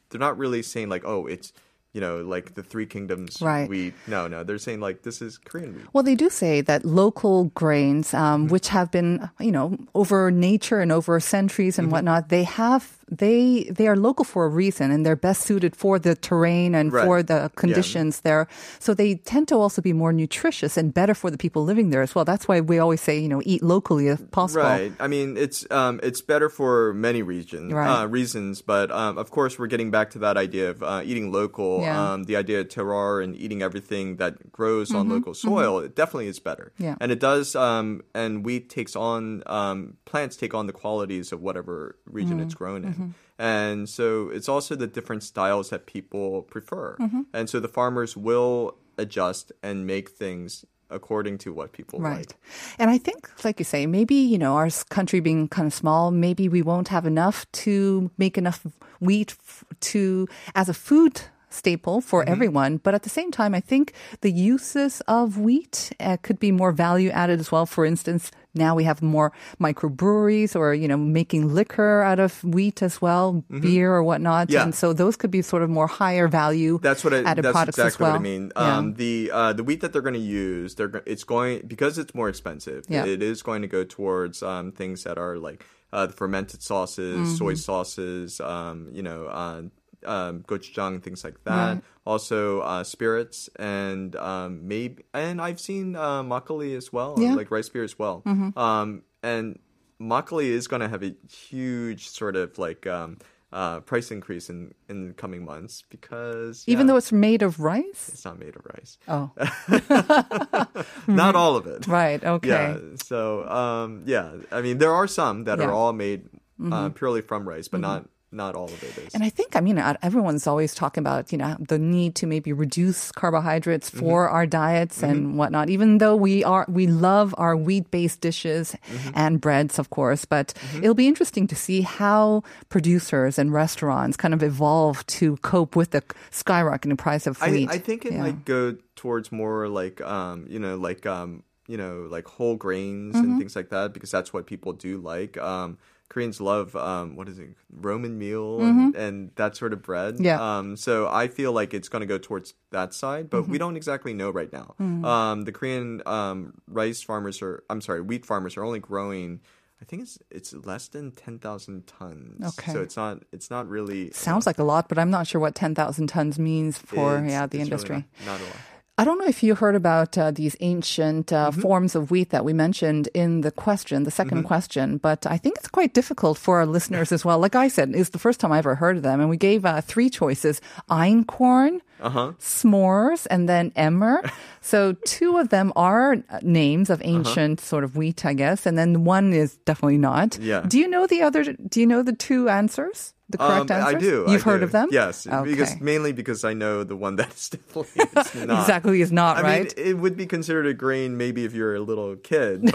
they're 0.10 0.20
not 0.28 0.38
really 0.38 0.62
saying 0.62 0.88
like 0.90 1.04
oh 1.04 1.26
it's 1.26 1.52
you 1.94 2.00
know 2.02 2.22
like 2.22 2.54
the 2.56 2.64
three 2.64 2.86
kingdoms 2.86 3.42
Right. 3.42 3.68
wheat 3.70 3.94
no 4.08 4.28
no 4.28 4.44
they're 4.44 4.58
saying 4.58 4.80
like 4.80 5.02
this 5.04 5.22
is 5.22 5.38
korean 5.38 5.74
wheat 5.76 5.86
Well, 5.94 6.04
they 6.04 6.16
do 6.16 6.30
say 6.30 6.62
that 6.62 6.86
local 6.86 7.46
grains, 7.54 8.14
um, 8.14 8.22
Mm-hmm. 8.46 8.52
which 8.54 8.70
have 8.70 8.92
been, 8.92 9.30
you 9.40 9.52
know, 9.52 9.76
over 9.94 10.32
nature 10.32 10.80
and 10.80 10.92
over 10.92 11.20
centuries 11.20 11.78
and 11.78 11.88
Mm-hmm. 11.88 11.94
whatnot, 11.94 12.30
they 12.30 12.44
have 12.44 12.98
they 13.12 13.66
they 13.70 13.88
are 13.88 13.96
local 13.98 14.24
for 14.26 14.46
a 14.46 14.50
reason, 14.50 14.90
and 14.90 15.06
they're 15.06 15.16
best 15.18 15.42
suited 15.44 15.76
for 15.76 16.00
the 16.00 16.16
terrain 16.16 16.74
and 16.74 16.92
Right. 16.94 17.06
for 17.06 17.22
the 17.22 17.52
conditions 17.56 18.22
there. 18.22 18.48
So 18.80 18.94
they 18.94 19.16
tend 19.16 19.48
to 19.50 19.56
also 19.56 19.82
be 19.82 19.92
more 19.94 20.14
nutritious 20.14 20.78
and 20.78 20.94
better 20.94 21.14
for 21.14 21.30
the 21.30 21.38
people 21.38 21.64
living 21.66 21.90
there 21.92 22.02
as 22.02 22.16
well. 22.16 22.24
That's 22.26 22.48
why 22.48 22.62
we 22.62 22.80
always 22.80 23.02
say, 23.02 23.20
you 23.20 23.28
know, 23.28 23.42
eat 23.46 23.62
locally 23.62 24.08
if 24.08 24.32
possible. 24.32 24.64
Right. 24.64 24.94
I 25.00 25.08
mean, 25.08 25.36
it's 25.38 25.70
um, 25.72 26.00
it's 26.02 26.22
better 26.22 26.50
for 26.50 26.94
many 26.94 27.22
regions, 27.22 27.74
Right. 27.74 28.02
uh, 28.02 28.08
reasons, 28.08 28.62
but 28.62 28.90
um, 28.92 29.18
of 29.18 29.30
course, 29.30 29.60
we're 29.60 29.68
getting 29.68 29.92
back 29.92 30.12
to 30.12 30.20
that 30.20 30.38
idea 30.38 30.70
of 30.72 30.82
uh, 30.82 31.02
eating 31.04 31.32
local. 31.32 31.82
Yeah. 31.82 32.14
Um, 32.14 32.24
the 32.24 32.38
idea 32.38 32.62
of 32.62 32.68
terroir 32.70 33.22
and 33.24 33.36
eating 33.36 33.62
everything 33.62 34.16
that 34.18 34.52
grows 34.52 34.94
on 34.96 35.10
local 35.10 35.34
soil. 35.34 35.80
It 35.80 35.96
definitely 35.96 36.28
is 36.28 36.40
better. 36.40 36.72
Mm-hmm. 36.76 36.84
Yeah. 36.84 36.96
And 37.02 37.12
it 37.12 37.20
does. 37.20 37.56
Um, 37.56 38.04
and 38.16 38.46
wheat 38.46 38.70
takes 38.70 38.96
on 38.96 39.44
um, 39.48 39.98
plants 40.06 40.38
take 40.38 40.54
on 40.54 40.68
the 40.68 40.74
qualities 40.74 41.32
of 41.34 41.42
whatever 41.42 41.98
region 42.06 42.32
Mm-hmm. 42.38 42.42
it's 42.48 42.54
grown 42.56 42.86
in. 42.86 42.94
And 43.40 43.90
so 43.90 44.30
it's 44.30 44.48
also 44.48 44.76
the 44.76 44.88
different 44.88 45.24
styles 45.24 45.70
that 45.70 45.86
people 45.86 46.44
prefer. 46.44 46.96
Mm-hmm. 47.00 47.22
And 47.34 47.50
so 47.50 47.60
the 47.60 47.68
farmers 47.68 48.16
will 48.16 48.76
adjust 48.98 49.52
and 49.64 49.88
make 49.88 50.10
things 50.12 50.64
according 50.92 51.38
to 51.40 51.54
what 51.54 51.72
people 51.72 52.00
Right. 52.00 52.18
like. 52.18 52.36
And 52.78 52.92
I 52.92 52.98
think, 53.00 53.30
like 53.46 53.58
you 53.60 53.66
say, 53.66 53.86
maybe, 53.88 54.16
you 54.16 54.38
know, 54.38 54.56
our 54.58 54.70
country 54.90 55.22
being 55.22 55.48
kind 55.48 55.66
of 55.68 55.74
small, 55.74 56.12
maybe 56.12 56.50
we 56.50 56.62
won't 56.62 56.90
have 56.90 57.06
enough 57.08 57.50
to 57.64 58.12
make 58.18 58.38
enough 58.38 58.60
wheat 59.00 59.32
f- 59.40 59.64
to, 59.92 60.28
as 60.54 60.68
a 60.70 60.74
food 60.74 61.22
staple 61.50 62.02
for 62.02 62.22
Mm-hmm. 62.22 62.32
everyone. 62.34 62.78
But 62.78 62.94
at 62.94 63.04
the 63.04 63.10
same 63.10 63.32
time, 63.32 63.56
I 63.56 63.62
think 63.62 63.94
the 64.20 64.32
uses 64.32 65.02
of 65.08 65.38
wheat 65.38 65.92
uh, 66.00 66.18
could 66.22 66.40
be 66.40 66.52
more 66.52 66.74
value 66.74 67.10
added 67.10 67.40
as 67.40 67.52
well. 67.52 67.66
For 67.66 67.86
instance, 67.86 68.30
now 68.54 68.76
we 68.76 68.84
have 68.84 69.02
more 69.02 69.32
microbreweries 69.60 70.56
or, 70.56 70.74
you 70.74 70.88
know, 70.88 70.98
making 70.98 71.54
liquor 71.54 72.02
out 72.04 72.20
of 72.20 72.44
wheat 72.44 72.82
as 72.82 73.02
well, 73.02 73.44
beer 73.50 73.94
or 73.94 74.04
whatnot. 74.04 74.48
Mm-hmm. 74.48 74.54
Yeah. 74.54 74.64
And 74.64 74.76
so 74.76 74.94
those 74.94 75.16
could 75.16 75.32
be 75.32 75.42
sort 75.42 75.64
of 75.64 75.70
more 75.70 75.88
higher 75.88 76.28
value 76.28 76.80
That's 76.82 77.04
what 77.04 77.14
I, 77.14 77.24
added 77.24 77.46
that's 77.46 77.54
products 77.54 77.78
exactly 77.78 77.96
as 77.96 78.00
well. 78.00 78.12
what 78.12 78.20
I 78.20 78.24
mean. 78.24 78.52
Yeah. 78.56 78.78
Um, 78.78 78.94
the 78.96 79.32
uh, 79.34 79.54
the 79.54 79.64
wheat 79.64 79.82
that 79.82 79.94
they're 79.94 80.02
going 80.02 80.14
to 80.16 80.20
use, 80.20 80.76
they're 80.76 81.02
it's 81.06 81.24
going 81.24 81.64
because 81.68 81.98
it's 81.98 82.14
more 82.14 82.30
expensive. 82.30 82.86
Yeah. 82.90 83.06
It 83.06 83.22
is 83.24 83.42
going 83.42 83.62
to 83.62 83.68
go 83.68 83.84
towards 83.84 84.44
um, 84.44 84.72
things 84.72 85.04
that 85.04 85.18
are 85.18 85.38
like 85.38 85.66
uh, 85.94 86.06
the 86.08 86.14
fermented 86.14 86.62
sauces, 86.62 87.18
Mm-hmm. 87.18 87.36
soy 87.36 87.54
sauces, 87.56 88.40
um, 88.42 88.90
you 88.94 89.04
know, 89.04 89.26
uh, 89.26 89.64
um, 90.06 90.42
gochujang, 90.44 91.02
things 91.04 91.24
like 91.24 91.44
that. 91.46 91.82
Also, 92.06 92.62
uh, 92.62 92.84
spirits 92.84 93.50
and 93.58 94.16
um, 94.16 94.68
maybe 94.68 95.04
and 95.14 95.42
I've 95.42 95.60
seen 95.60 95.96
uh, 95.96 96.24
makgeolli 96.24 96.76
as 96.76 96.92
well, 96.92 97.16
Yeah. 97.18 97.30
Mm-hmm. 97.30 97.38
like 97.38 97.52
rice 97.52 97.70
beer 97.70 97.84
as 97.84 97.98
well. 98.00 98.24
Um, 98.26 99.04
and 99.22 99.60
makgeolli 100.02 100.46
is 100.50 100.68
going 100.68 100.82
to 100.82 100.90
have 100.90 101.04
a 101.04 101.14
huge 101.30 102.10
sort 102.10 102.36
of 102.36 102.58
like. 102.58 102.86
Um, 102.88 103.18
uh, 103.54 103.82
price 103.82 104.12
increase 104.12 104.50
in 104.50 104.74
in 104.88 105.10
the 105.10 105.14
coming 105.14 105.44
months 105.44 105.84
because 105.90 106.64
Even 106.68 106.88
though 106.88 106.96
it's 106.96 107.12
made 107.12 107.42
of 107.44 107.60
rice? 107.60 108.08
It's 108.08 108.24
not 108.24 108.40
made 108.40 108.56
of 108.56 108.64
rice. 108.64 108.98
Oh, 109.12 109.28
Not 111.08 111.36
all 111.36 111.58
of 111.58 111.68
it. 111.68 111.86
right. 111.88 112.24
Okay. 112.24 112.48
Yeah. 112.48 112.78
So, 113.04 113.44
um, 113.50 114.04
yeah. 114.06 114.32
I 114.54 114.62
mean, 114.62 114.78
there 114.78 114.94
are 114.94 115.06
some 115.06 115.44
that 115.46 115.60
Yeah. 115.60 115.66
Mm-hmm. 115.66 115.70
are 115.70 115.74
all 115.76 115.92
made 115.94 116.30
uh, 116.64 116.90
purely 116.96 117.20
from 117.22 117.44
rice, 117.48 117.68
but 117.68 117.82
not 117.82 118.08
not 118.32 118.56
all 118.56 118.66
of 118.66 118.82
it 118.84 118.98
is. 118.98 119.14
And 119.14 119.24
I 119.24 119.30
think, 119.30 119.56
I 119.56 119.62
mean, 119.62 119.78
everyone's 120.02 120.48
always 120.48 120.74
talking 120.74 121.02
about, 121.02 121.32
you 121.32 121.38
know, 121.38 121.58
the 121.60 121.78
need 121.78 122.16
to 122.16 122.28
maybe 122.28 122.54
reduce 122.54 123.12
carbohydrates 123.12 123.90
for 123.90 124.30
our 124.30 124.46
diets 124.46 125.04
and 125.04 125.38
whatnot, 125.38 125.70
even 125.70 125.98
though 125.98 126.16
we 126.16 126.44
are, 126.44 126.66
we 126.70 126.88
love 126.88 127.36
our 127.38 127.56
wheat 127.56 127.92
based 127.92 128.22
dishes 128.22 128.76
and 129.14 129.42
breads, 129.42 129.80
of 129.80 129.90
course. 129.90 130.26
But 130.26 130.54
it'll 130.76 130.96
be 130.96 131.08
interesting 131.08 131.48
to 131.48 131.56
see 131.56 131.82
how 131.82 132.44
producers 132.70 133.38
and 133.38 133.52
restaurants 133.54 134.16
kind 134.18 134.34
of 134.34 134.42
evolve 134.44 135.06
to 135.08 135.38
cope 135.38 135.76
with 135.76 135.92
the 135.92 136.02
skyrocketing 136.32 136.98
price 136.98 137.28
of 137.28 137.42
I, 137.42 137.52
wheat. 137.52 137.70
I 137.70 137.78
think 137.78 138.06
it 138.06 138.14
Yeah. 138.14 138.22
might 138.22 138.46
go 138.46 138.78
towards 138.96 139.32
more 139.32 139.68
like, 139.68 140.00
um, 140.02 140.46
you 140.50 140.60
know, 140.60 140.76
like, 140.78 141.06
um, 141.06 141.44
you 141.68 141.78
know, 141.78 142.08
like 142.10 142.28
whole 142.28 142.56
grains 142.56 143.16
Mm-hmm. 143.16 143.24
and 143.32 143.38
things 143.38 143.56
like 143.56 143.70
that 143.70 143.94
because 143.94 144.12
that's 144.12 144.34
what 144.34 144.46
people 144.48 144.74
do 144.74 144.98
like. 144.98 145.38
Um, 145.38 145.78
Koreans 146.12 146.42
love 146.42 146.76
um, 146.76 147.16
what 147.16 147.30
is 147.30 147.40
it, 147.40 147.56
Roman 147.72 148.20
meal 148.20 148.60
and, 148.60 148.94
and 148.96 149.32
that 149.38 149.56
sort 149.56 149.72
of 149.72 149.82
bread. 149.82 150.16
Mm-hmm. 150.16 150.26
Yeah. 150.26 150.58
Um, 150.58 150.76
so 150.76 151.08
I 151.08 151.30
feel 151.30 151.54
like 151.54 151.74
it's 151.74 151.88
going 151.88 152.02
to 152.02 152.06
go 152.06 152.18
towards 152.18 152.54
that 152.72 152.94
side, 152.94 153.30
but 153.30 153.44
Mm-hmm. 153.44 153.52
we 153.54 153.58
don't 153.58 153.78
exactly 153.78 154.14
know 154.14 154.30
right 154.30 154.52
now. 154.52 154.76
Mm. 154.80 155.06
Um, 155.06 155.42
the 155.46 155.54
Korean 155.54 156.02
um, 156.06 156.54
rice 156.68 157.02
farmers 157.02 157.42
are, 157.42 157.64
I'm 157.70 157.80
sorry, 157.80 158.02
wheat 158.02 158.26
farmers 158.26 158.58
are 158.58 158.64
only 158.66 158.80
growing. 158.80 159.40
I 159.82 159.86
think 159.86 160.04
it's 160.04 160.20
it's 160.30 160.54
less 160.54 160.90
than 160.90 161.12
ten 161.12 161.40
thousand 161.40 161.88
tons. 161.88 162.44
Okay. 162.60 162.72
So 162.74 162.82
it's 162.84 162.98
not 162.98 163.24
it's 163.32 163.50
not 163.50 163.68
really 163.68 164.12
Sounds 164.12 164.46
like 164.46 164.60
a 164.60 164.64
lot, 164.64 164.88
but 164.90 165.00
I'm 165.00 165.10
not 165.10 165.26
sure 165.28 165.42
what 165.42 165.56
10,000 165.56 166.06
tons 166.08 166.38
means 166.38 166.78
for 166.78 167.26
yeah 167.26 167.48
the 167.48 167.58
it's 167.62 167.62
really 167.62 167.62
industry. 167.64 167.96
not, 168.28 168.34
not 168.34 168.40
a 168.42 168.44
lot. 168.44 168.56
I 169.02 169.04
don't 169.04 169.18
know 169.18 169.26
if 169.26 169.42
you 169.42 169.56
heard 169.56 169.74
about 169.84 170.12
uh, 170.16 170.30
these 170.30 170.56
ancient 170.60 171.34
uh, 171.34 171.50
Mm-hmm. 171.50 171.62
forms 171.62 171.96
of 171.96 172.12
wheat 172.12 172.30
that 172.30 172.46
we 172.46 172.54
mentioned 172.54 173.10
in 173.16 173.42
the 173.42 173.50
question, 173.66 174.04
the 174.04 174.12
2nd 174.12 174.46
question, 174.46 174.98
but 175.08 175.26
I 175.26 175.38
think 175.42 175.58
it's 175.58 175.68
quite 175.80 175.94
difficult 176.00 176.38
for 176.38 176.54
our 176.60 176.68
listeners 176.68 177.12
as 177.12 177.26
well. 177.26 177.40
Like 177.40 177.56
I 177.56 177.68
said, 177.68 177.88
it's 177.96 178.12
the 178.12 178.20
first 178.20 178.40
time 178.40 178.52
I 178.52 178.60
ever 178.60 178.76
heard 178.76 178.98
of 178.98 179.04
them, 179.04 179.20
and 179.20 179.28
we 179.34 179.38
gave 179.50 179.66
uh, 179.66 179.82
three 179.82 180.10
choices: 180.22 180.62
einkorn, 180.88 181.82
Uh-huh. 182.02 182.34
s'mores, 182.40 183.28
and 183.30 183.48
then 183.48 183.72
emmer. 183.76 184.22
so 184.62 184.94
two 185.06 185.38
of 185.38 185.50
them 185.50 185.72
are 185.76 186.18
names 186.42 186.90
of 186.90 187.02
Uh-huh. 187.02 187.10
ancient 187.18 187.60
sort 187.62 187.84
of 187.84 187.96
wheat, 187.96 188.26
I 188.26 188.34
guess, 188.34 188.66
and 188.66 188.78
then 188.78 189.04
one 189.06 189.34
is 189.34 189.58
definitely 189.66 189.98
not. 190.00 190.38
Yeah. 190.40 190.62
Do 190.68 190.78
you 190.80 190.88
know 190.88 191.08
the 191.08 191.22
other? 191.22 191.44
Do 191.54 191.80
you 191.80 191.88
know 191.88 192.04
the 192.04 192.14
two 192.14 192.50
answers? 192.50 193.14
The 193.30 193.38
correct 193.38 193.72
Um, 193.72 193.80
answers? 193.80 193.96
I 193.96 194.00
do. 194.00 194.26
You've 194.28 194.42
I 194.42 194.50
heard 194.52 194.60
do. 194.60 194.66
of 194.66 194.72
them? 194.74 194.90
Yes, 194.92 195.26
okay. 195.26 195.50
because 195.50 195.80
mainly 195.80 196.12
because 196.12 196.44
I 196.44 196.52
know 196.54 196.84
the 196.84 196.98
one 196.98 197.16
that 197.16 197.32
is 197.34 197.48
definitely 197.56 198.46
not. 198.46 198.60
Exactly 198.68 199.00
is 199.02 199.12
not 199.14 199.38
I 199.38 199.42
right. 199.42 199.78
mean, 199.78 199.88
it 199.88 199.98
would 199.98 200.18
be 200.18 200.26
considered 200.26 200.68
a 200.68 200.74
grain 200.74 201.16
maybe 201.16 201.46
if 201.46 201.54
you're 201.54 201.74
a 201.76 201.80
little 201.80 202.18
kid. 202.18 202.68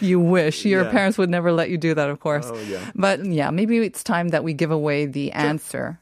You 0.00 0.20
wish. 0.20 0.64
Your 0.64 0.84
Yeah. 0.84 0.90
parents 0.90 1.18
would 1.18 1.30
never 1.30 1.50
let 1.52 1.68
you 1.70 1.78
do 1.78 1.94
that, 1.94 2.08
of 2.10 2.20
course. 2.20 2.46
Oh, 2.46 2.54
yeah. 2.68 2.78
But 2.94 3.24
yeah, 3.26 3.50
maybe 3.50 3.78
it's 3.78 4.04
time 4.04 4.28
that 4.28 4.44
we 4.44 4.52
give 4.54 4.70
away 4.70 5.06
the 5.06 5.32
answer. 5.32 5.98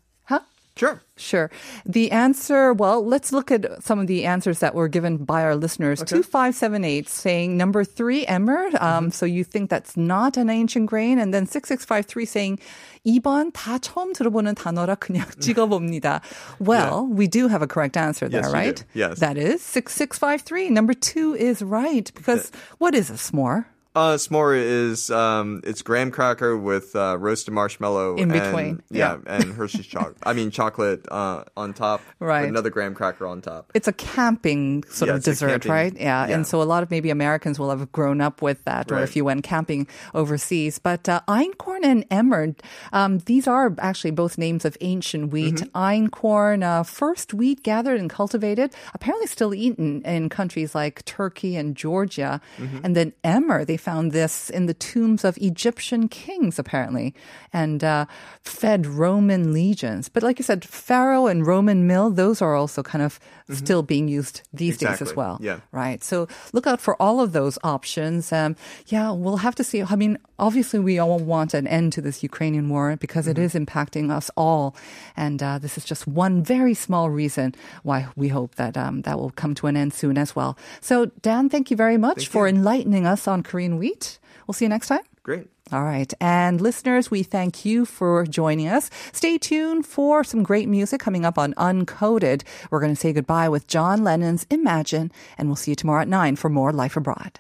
Huh? 0.71 0.77
sure. 0.77 1.01
Sure. 1.17 1.49
The 1.88 2.12
answer, 2.12 2.71
well, 2.71 3.01
let's 3.03 3.34
look 3.34 3.49
at 3.49 3.65
some 3.82 3.97
of 3.97 4.06
the 4.06 4.25
answers 4.25 4.60
that 4.60 4.75
were 4.75 4.88
given 4.88 5.17
by 5.25 5.41
our 5.41 5.56
listeners. 5.56 5.97
2578 6.06 7.10
saying 7.10 7.58
number 7.58 7.84
three, 7.84 8.27
emmer. 8.27 8.69
Um, 8.80 9.10
So 9.10 9.25
you 9.25 9.43
think 9.43 9.71
that's 9.71 9.97
not 9.97 10.38
an 10.38 10.51
ancient 10.51 10.86
grain. 10.86 11.17
And 11.17 11.34
then 11.34 11.47
6653 11.47 12.25
saying 12.25 12.60
2번 13.08 13.49
다 13.53 13.80
처음 13.82 14.13
들어보는 14.13 14.53
단어라 14.53 14.95
그냥 15.01 15.25
찍어봅니다. 15.41 16.21
Well, 16.60 17.08
we 17.10 17.25
do 17.25 17.47
have 17.47 17.63
a 17.63 17.67
correct 17.67 17.97
answer 17.97 18.30
there, 18.30 18.41
Yes, 18.41 18.49
you 18.49 18.53
right? 18.53 18.75
do. 18.93 18.99
Yes. 18.99 19.17
That 19.19 19.38
is 19.38 19.63
6653. 19.63 20.69
Number 20.69 20.93
two 20.93 21.34
is 21.34 21.63
right 21.63 22.12
because 22.13 22.51
what 22.77 22.93
is 22.93 23.10
a 23.10 23.13
s'more? 23.17 23.65
Uh, 23.94 24.14
s'more 24.14 24.57
is 24.57 25.11
um, 25.11 25.61
it's 25.64 25.83
graham 25.83 26.11
cracker 26.11 26.57
with 26.57 26.96
uh, 26.96 27.14
roasted 27.18 27.52
marshmallow 27.52 28.16
In 28.16 28.31
and- 28.31 28.40
between, 28.40 28.83
yeah, 28.90 29.18
yeah. 29.26 29.35
and 29.37 29.52
Hershey's 29.52 29.87
chocolate. 29.87 30.16
I 30.22 30.33
mean 30.33 30.50
chocolate 30.50 31.05
uh, 31.11 31.44
on 31.59 31.74
top. 31.74 32.00
Right. 32.18 32.48
Another 32.48 32.70
graham 32.70 32.94
cracker 32.94 33.26
on 33.26 33.42
top. 33.42 33.70
it's 33.74 33.88
a 33.88 33.92
camping 33.92 34.85
sort 34.85 35.09
Yeah, 35.11 35.16
of 35.16 35.22
dessert, 35.24 35.66
right? 35.66 35.92
Yeah. 35.94 36.26
yeah. 36.26 36.35
And 36.35 36.46
so 36.46 36.62
a 36.62 36.64
lot 36.64 36.83
of 36.83 36.90
maybe 36.90 37.11
Americans 37.11 37.59
will 37.59 37.68
have 37.68 37.92
grown 37.92 38.22
up 38.22 38.40
with 38.40 38.64
that, 38.64 38.90
or 38.90 38.94
Right. 38.94 39.05
if 39.05 39.14
you 39.14 39.26
went 39.26 39.44
camping 39.44 39.87
overseas. 40.14 40.78
But 40.78 41.07
uh, 41.09 41.20
einkorn 41.28 41.81
and 41.85 42.07
emmer, 42.11 42.55
um, 42.94 43.18
these 43.26 43.46
are 43.46 43.74
actually 43.78 44.12
both 44.12 44.38
names 44.38 44.64
of 44.64 44.74
ancient 44.81 45.33
wheat. 45.33 45.57
Mm-hmm. 45.57 45.76
Einkorn, 45.76 46.62
uh, 46.64 46.83
first 46.83 47.35
wheat 47.35 47.62
gathered 47.62 48.00
and 48.00 48.09
cultivated, 48.09 48.74
apparently 48.94 49.26
still 49.26 49.52
eaten 49.52 50.00
in 50.07 50.31
countries 50.31 50.74
like 50.74 51.05
Turkey 51.05 51.57
and 51.57 51.76
Georgia. 51.76 52.40
Mm-hmm. 52.57 52.78
And 52.85 52.96
then 52.96 53.12
emmer, 53.22 53.66
they 53.66 53.76
found 53.83 54.12
this 54.12 54.49
in 54.59 54.66
the 54.71 54.75
tombs 54.75 55.23
of 55.29 55.37
Egyptian 55.51 56.09
kings, 56.09 56.59
apparently, 56.62 57.09
and 57.53 57.83
uh, 57.83 58.07
fed 58.42 58.87
Roman 58.87 59.53
legions. 59.53 60.09
But 60.09 60.23
like 60.23 60.38
you 60.38 60.45
said, 60.47 60.62
farro 60.62 61.31
and 61.31 61.47
Roman 61.47 61.87
Meal, 61.90 62.09
those 62.11 62.38
are 62.45 62.55
also 62.55 62.81
kind 62.83 63.03
of 63.05 63.18
still 63.53 63.83
being 63.83 64.07
used 64.09 64.37
these 64.55 64.79
days 64.79 65.03
as 65.03 65.11
Mm-hmm. 65.12 65.21
Well. 65.21 65.37
yeah. 65.42 65.59
Right. 65.73 66.01
So 66.11 66.16
look 66.55 66.66
out 66.71 66.81
for 66.81 66.95
all 67.03 67.21
of 67.21 67.33
those 67.38 67.59
options. 67.77 68.33
Um, 68.33 68.57
yeah, 68.87 69.11
we'll 69.11 69.42
have 69.47 69.57
to 69.61 69.64
see. 69.64 69.83
I 69.83 69.97
mean, 69.97 70.16
obviously, 70.38 70.79
we 70.81 70.99
all 71.03 71.18
want 71.18 71.53
an 71.53 71.66
end 71.66 71.92
to 71.95 72.01
this 72.01 72.23
Ukrainian 72.31 72.66
war 72.73 72.97
because 72.97 73.27
it 73.29 73.37
Mm-hmm. 73.37 73.45
is 73.45 73.55
impacting 73.62 74.07
us 74.18 74.31
all. 74.37 74.75
And 75.16 75.42
uh, 75.42 75.59
this 75.64 75.75
is 75.77 75.85
just 75.85 76.07
one 76.07 76.42
very 76.55 76.75
small 76.87 77.11
reason 77.11 77.55
why 77.83 77.99
we 78.16 78.29
hope 78.29 78.53
that 78.62 78.75
um, 78.85 79.03
that 79.07 79.18
will 79.21 79.33
come 79.42 79.55
to 79.61 79.66
an 79.66 79.77
end 79.77 79.92
soon 79.92 80.16
as 80.25 80.31
well. 80.38 80.53
So, 80.81 80.95
Dan, 81.27 81.49
thank 81.53 81.71
you 81.71 81.77
very 81.77 81.99
much 81.99 82.29
for 82.29 82.47
enlightening 82.49 83.05
us 83.07 83.27
on 83.33 83.42
Korean 83.42 83.71
wheat. 83.78 84.18
We'll 84.46 84.54
see 84.54 84.64
you 84.64 84.70
next 84.70 84.88
time. 84.88 85.02
Great. 85.22 85.48
All 85.70 85.85
right. 85.85 86.12
And 86.20 86.61
listeners, 86.61 87.11
we 87.11 87.22
thank 87.22 87.64
you 87.64 87.85
for 87.85 88.26
joining 88.26 88.68
us. 88.68 88.90
Stay 89.12 89.38
tuned 89.38 89.87
for 89.87 90.24
some 90.24 90.42
great 90.42 90.68
music 90.68 91.00
coming 91.00 91.24
up 91.24 91.38
on 91.38 91.54
Uncoded. 91.54 92.42
We're 92.70 92.80
going 92.80 92.92
to 92.94 93.00
say 93.00 93.12
goodbye 93.12 93.48
with 93.48 93.68
John 93.68 94.02
Lennon's 94.02 94.46
Imagine, 94.50 95.12
and 95.38 95.48
we'll 95.48 95.56
see 95.56 95.70
you 95.70 95.76
tomorrow 95.76 96.02
at 96.02 96.08
9 96.08 96.37
for 96.37 96.48
more 96.48 96.72
Life 96.72 96.96
Abroad. 96.96 97.38